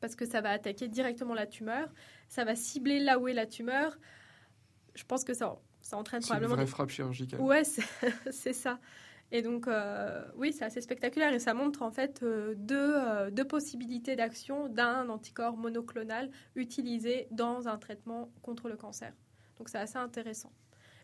[0.00, 1.92] Parce que ça va attaquer directement la tumeur,
[2.28, 3.98] ça va cibler là où est la tumeur.
[4.94, 5.58] Je pense que ça,
[5.88, 7.40] ça entraîne c'est une probablement vraie des- frappe chirurgicale.
[7.40, 7.82] Ouais, c'est
[8.30, 8.78] c'est ça.
[9.32, 13.30] Et donc, euh, oui, c'est assez spectaculaire et ça montre en fait euh, deux, euh,
[13.30, 19.12] deux possibilités d'action d'un anticorps monoclonal utilisé dans un traitement contre le cancer.
[19.58, 20.52] Donc, c'est assez intéressant.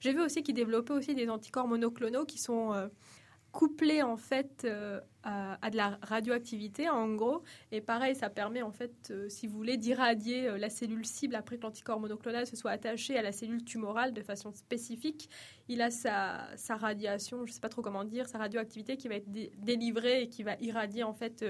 [0.01, 2.73] J'ai vu aussi qu'ils développaient aussi des anticorps monoclonaux qui sont
[3.55, 7.45] couplés en fait euh, à, de la radioactivité en gros.
[7.71, 11.37] Et pareil, ça permet en fait, euh, si vous voulez, d'irradier euh, la cellule cible
[11.37, 15.31] après que l'anticorps monoclonal se soit attaché à la cellule tumorale de façon spécifique
[15.69, 19.15] il a sa, sa radiation, je sais pas trop comment dire, sa radioactivité qui va
[19.15, 21.45] être dé- délivrée et qui va irradier en fait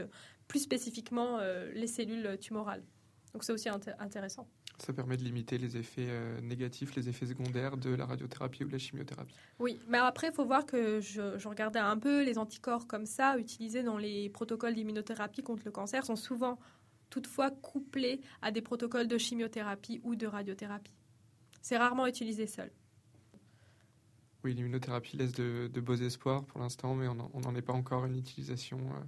[0.46, 1.38] plus spécifiquement
[1.74, 2.84] les cellules tumorales.
[3.32, 4.46] Donc c'est aussi inté- intéressant.
[4.78, 8.66] Ça permet de limiter les effets euh, négatifs, les effets secondaires de la radiothérapie ou
[8.66, 9.36] de la chimiothérapie.
[9.60, 13.06] Oui, mais après, il faut voir que je, je regardais un peu les anticorps comme
[13.06, 16.58] ça, utilisés dans les protocoles d'immunothérapie contre le cancer, sont souvent
[17.08, 20.92] toutefois couplés à des protocoles de chimiothérapie ou de radiothérapie.
[21.62, 22.70] C'est rarement utilisé seul.
[24.42, 28.04] Oui, l'immunothérapie laisse de, de beaux espoirs pour l'instant, mais on n'en est pas encore
[28.04, 29.04] à une utilisation euh,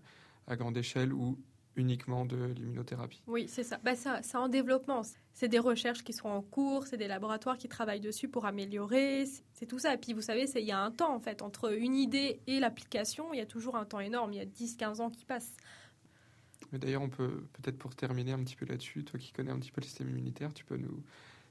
[0.46, 1.38] à grande échelle ou
[1.76, 3.22] uniquement de l'immunothérapie.
[3.26, 3.78] Oui, c'est ça.
[3.84, 4.20] Bah, ça.
[4.22, 5.02] C'est en développement.
[5.34, 9.26] C'est des recherches qui sont en cours, c'est des laboratoires qui travaillent dessus pour améliorer.
[9.52, 9.94] C'est- tout ça.
[9.94, 12.58] Et puis, vous savez, il y a un temps, en fait, entre une idée et
[12.60, 13.32] l'application.
[13.34, 14.32] Il y a toujours un temps énorme.
[14.32, 15.54] Il y a 10-15 ans qui passent.
[16.72, 19.58] Mais d'ailleurs, on peut peut-être pour terminer un petit peu là-dessus, toi qui connais un
[19.58, 21.02] petit peu le système immunitaire, tu peux nous,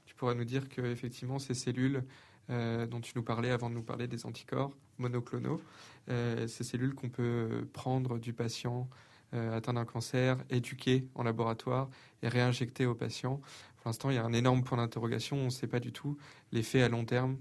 [0.04, 2.04] tu pourras nous dire que effectivement ces cellules
[2.50, 5.60] euh, dont tu nous parlais avant de nous parler des anticorps monoclonaux,
[6.10, 8.88] euh, ces cellules qu'on peut prendre du patient
[9.34, 11.88] euh, atteint d'un cancer, éduquer en laboratoire
[12.22, 13.40] et réinjecter au patient.
[13.76, 15.36] Pour l'instant, il y a un énorme point d'interrogation.
[15.36, 16.16] On ne sait pas du tout
[16.52, 17.38] l'effet à long terme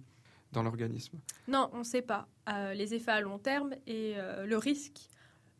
[0.51, 1.19] dans l'organisme.
[1.47, 2.27] Non, on ne sait pas.
[2.49, 5.09] Euh, les effets à long terme et euh, le risque.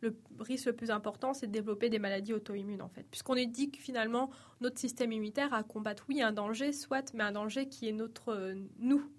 [0.01, 3.05] Le risque le plus important, c'est de développer des maladies auto-immunes, en fait.
[3.09, 4.29] Puisqu'on est dit que finalement,
[4.61, 7.93] notre système immunitaire a à combattre, oui, un danger, soit, mais un danger qui est
[7.93, 9.09] notre nous.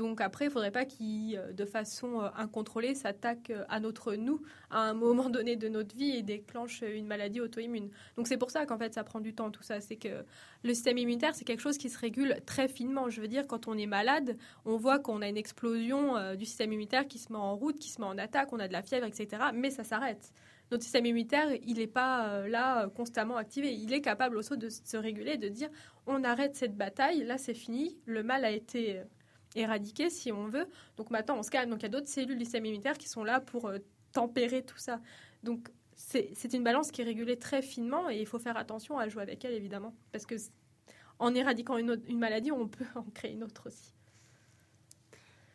[0.00, 3.80] Donc après, il ne faudrait pas qu'il, euh, de façon euh, incontrôlée, s'attaque euh, à
[3.80, 4.40] notre nous
[4.70, 7.90] à un moment donné de notre vie et déclenche une maladie auto-immune.
[8.16, 9.78] Donc c'est pour ça qu'en fait, ça prend du temps, tout ça.
[9.82, 10.24] C'est que
[10.62, 13.10] le système immunitaire, c'est quelque chose qui se régule très finement.
[13.10, 16.72] Je veux dire, quand on est malade, on voit qu'on a une explosion du système
[16.72, 18.82] immunitaire qui se met en route, qui se met en attaque, on a de la
[18.82, 19.42] fièvre, etc.
[19.52, 20.32] Mais ça s'arrête.
[20.70, 23.74] notre système immunitaire, il n'est pas là constamment activé.
[23.74, 25.68] Il est capable aussi de se réguler, de dire
[26.06, 29.02] on arrête cette bataille, là c'est fini, le mal a été
[29.54, 30.66] éradiqué si on veut.
[30.96, 31.70] Donc maintenant on se calme.
[31.70, 33.78] Donc il y a d'autres cellules du système immunitaire qui sont là pour euh,
[34.12, 35.00] tempérer tout ça.
[35.42, 39.08] Donc c'est une balance qui est régulée très finement et il faut faire attention à
[39.08, 39.94] jouer avec elle évidemment.
[40.12, 40.34] Parce que
[41.18, 43.92] en éradiquant une, autre- une maladie, on peut en créer une autre aussi.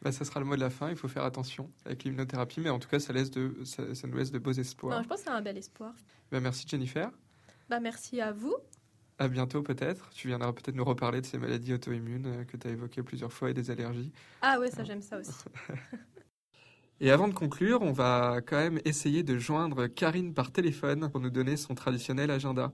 [0.02, 0.90] Bah, ça sera le mot de la fin.
[0.92, 4.08] Il faut faire attention avec l'immunothérapie, mais en tout cas, ça, laisse de, ça, ça
[4.08, 4.96] nous laisse de beaux espoirs.
[4.98, 5.94] Non, je pense que c'est un bel espoir.
[6.32, 7.10] Bah, merci Jennifer.
[7.70, 8.56] Bah, merci à vous.
[9.18, 10.10] À bientôt peut-être.
[10.10, 13.32] Tu viendras peut-être nous reparler de ces maladies auto-immunes euh, que tu as évoquées plusieurs
[13.32, 14.12] fois et des allergies.
[14.42, 15.32] Ah ouais, ça j'aime ça aussi.
[17.02, 21.20] Et avant de conclure, on va quand même essayer de joindre Karine par téléphone pour
[21.20, 22.72] nous donner son traditionnel agenda.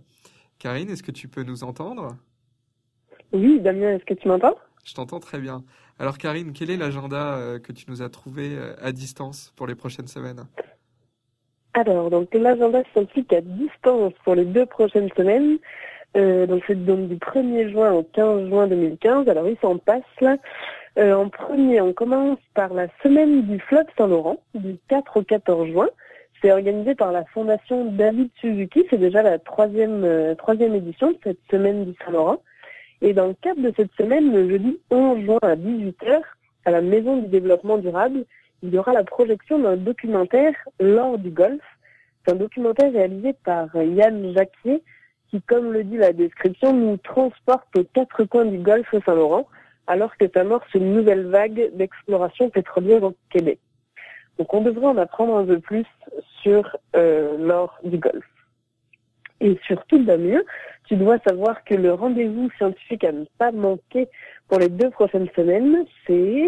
[0.59, 2.15] Karine, est-ce que tu peux nous entendre?
[3.33, 4.55] Oui, Damien, est-ce que tu m'entends?
[4.83, 5.63] Je t'entends très bien.
[5.97, 9.65] Alors Karine, quel est l'agenda euh, que tu nous as trouvé euh, à distance pour
[9.65, 10.45] les prochaines semaines?
[11.73, 15.57] Alors, donc l'agenda scientifique à distance pour les deux prochaines semaines?
[16.17, 19.27] Euh, donc c'est donc du 1er juin au 15 juin 2015.
[19.29, 20.37] Alors il s'en passe là.
[20.97, 25.69] Euh, en premier, on commence par la semaine du fleuve Saint-Laurent, du 4 au 14
[25.69, 25.87] juin.
[26.41, 28.85] C'est organisé par la Fondation David Suzuki.
[28.89, 32.41] C'est déjà la troisième, euh, troisième édition de cette semaine du Saint-Laurent.
[33.01, 36.21] Et dans le cadre de cette semaine, le jeudi 11 juin à 18h,
[36.65, 38.25] à la Maison du Développement Durable,
[38.61, 41.61] il y aura la projection d'un documentaire L'or du golf.
[42.25, 44.83] C'est un documentaire réalisé par Yann Jacquier
[45.31, 49.47] qui, comme le dit la description, nous transporte aux quatre coins du golfe Saint-Laurent
[49.87, 53.59] alors que s'amorce une nouvelle vague d'exploration pétrolière au Québec.
[54.37, 55.85] Donc on devrait en apprendre un peu plus
[56.41, 58.23] sur euh, l'or du golfe.
[59.39, 60.41] Et surtout, Damien,
[60.85, 64.07] tu dois savoir que le rendez-vous scientifique à ne pas manquer
[64.47, 66.43] pour les deux prochaines semaines, c'est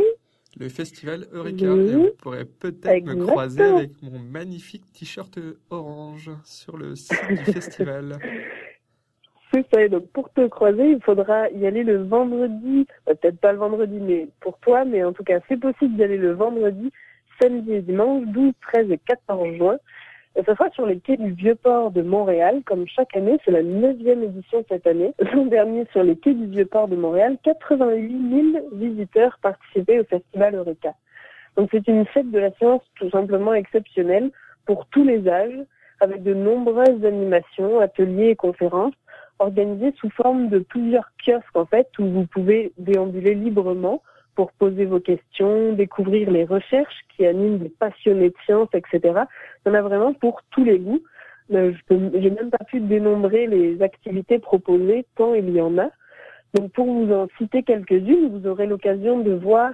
[0.59, 1.65] Le festival Eureka.
[1.73, 1.89] Oui.
[1.89, 7.37] Et vous pourrez peut-être me croiser avec mon magnifique t-shirt orange sur le site du
[7.37, 8.19] festival.
[9.89, 13.99] Donc, pour te croiser, il faudra y aller le vendredi, euh, peut-être pas le vendredi,
[14.01, 16.91] mais pour toi, mais en tout cas, c'est possible d'y aller le vendredi,
[17.39, 19.77] samedi et dimanche, 12, 13 et 14 juin.
[20.35, 23.61] Et ce sera sur les quais du Vieux-Port de Montréal, comme chaque année, c'est la
[23.61, 25.13] neuvième édition cette année.
[25.33, 30.55] L'an dernier, sur les quais du Vieux-Port de Montréal, 88 000 visiteurs participaient au festival
[30.55, 30.95] Eureka.
[31.57, 34.31] Donc c'est une fête de la science tout simplement exceptionnelle
[34.65, 35.59] pour tous les âges,
[35.99, 38.95] avec de nombreuses animations, ateliers et conférences
[39.39, 44.01] organisé sous forme de plusieurs kiosques en fait où vous pouvez déambuler librement
[44.35, 48.99] pour poser vos questions, découvrir les recherches qui animent des passionnés de science, etc.
[49.65, 51.03] Il y en a vraiment pour tous les goûts.
[51.51, 55.89] Euh, J'ai même pas pu dénombrer les activités proposées tant il y en a.
[56.53, 59.71] Donc pour vous en citer quelques-unes, vous aurez l'occasion de voir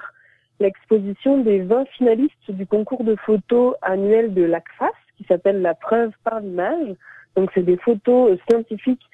[0.59, 6.11] l'exposition des 20 finalistes du concours de photos annuel de l'ACFAS qui s'appelle La preuve
[6.23, 6.95] par l'image.
[7.35, 9.05] Donc c'est des photos euh, scientifiques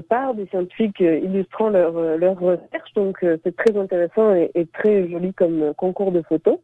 [0.00, 2.92] par des scientifiques euh, illustrant leurs euh, leurs recherches.
[2.94, 6.58] Donc euh, c'est très intéressant et, et très joli comme concours de photos.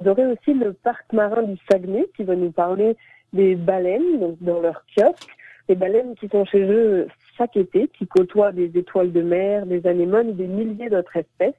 [0.00, 2.96] Vous aurez aussi le parc marin du Saguenay qui va nous parler
[3.32, 5.30] des baleines donc dans leur kiosque.
[5.68, 9.86] Les baleines qui sont chez eux chaque été, qui côtoient des étoiles de mer, des
[9.86, 11.54] anémones et des milliers d'autres espèces.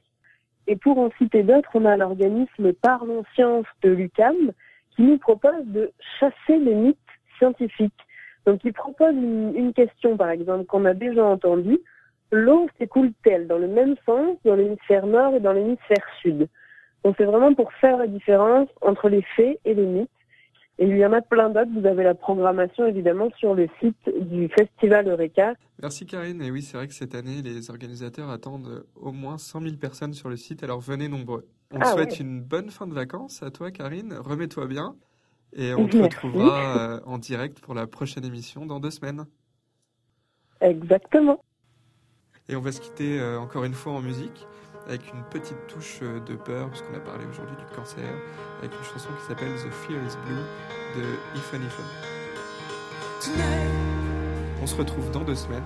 [0.67, 4.51] Et pour en citer d'autres, on a l'organisme Parlons Science de l'UCAM
[4.95, 6.97] qui nous propose de chasser les mythes
[7.37, 7.93] scientifiques.
[8.45, 11.79] Donc, il propose une, une question, par exemple, qu'on a déjà entendue.
[12.31, 16.47] L'eau s'écoule-t-elle dans le même sens dans l'hémisphère nord et dans l'hémisphère sud?
[17.03, 20.09] Donc, c'est vraiment pour faire la différence entre les faits et les mythes.
[20.77, 21.71] Et il y en a plein d'autres.
[21.73, 25.53] Vous avez la programmation, évidemment, sur le site du Festival Eureka.
[25.81, 26.41] Merci Karine.
[26.41, 30.13] Et oui, c'est vrai que cette année, les organisateurs attendent au moins 100 000 personnes
[30.13, 31.47] sur le site, alors venez nombreux.
[31.71, 32.17] On te Ah souhaite ouais.
[32.17, 34.13] une bonne fin de vacances à toi, Karine.
[34.19, 34.95] Remets-toi bien.
[35.53, 39.25] Et on te retrouvera euh, en direct pour la prochaine émission dans deux semaines.
[40.61, 41.43] Exactement.
[42.47, 44.45] Et on va se quitter euh, encore une fois en musique
[44.87, 48.09] avec une petite touche euh, de peur, puisqu'on a parlé aujourd'hui du cancer,
[48.59, 50.43] avec une chanson qui s'appelle The Fear is Blue
[50.95, 51.03] de
[51.35, 51.83] Ifan Ifan.
[54.61, 55.63] On se retrouve dans deux semaines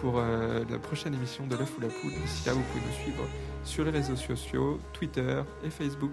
[0.00, 2.12] pour euh, la prochaine émission de l'œuf ou la poule.
[2.12, 3.24] D'ici là, vous pouvez nous suivre
[3.64, 6.12] sur les réseaux sociaux, Twitter et Facebook.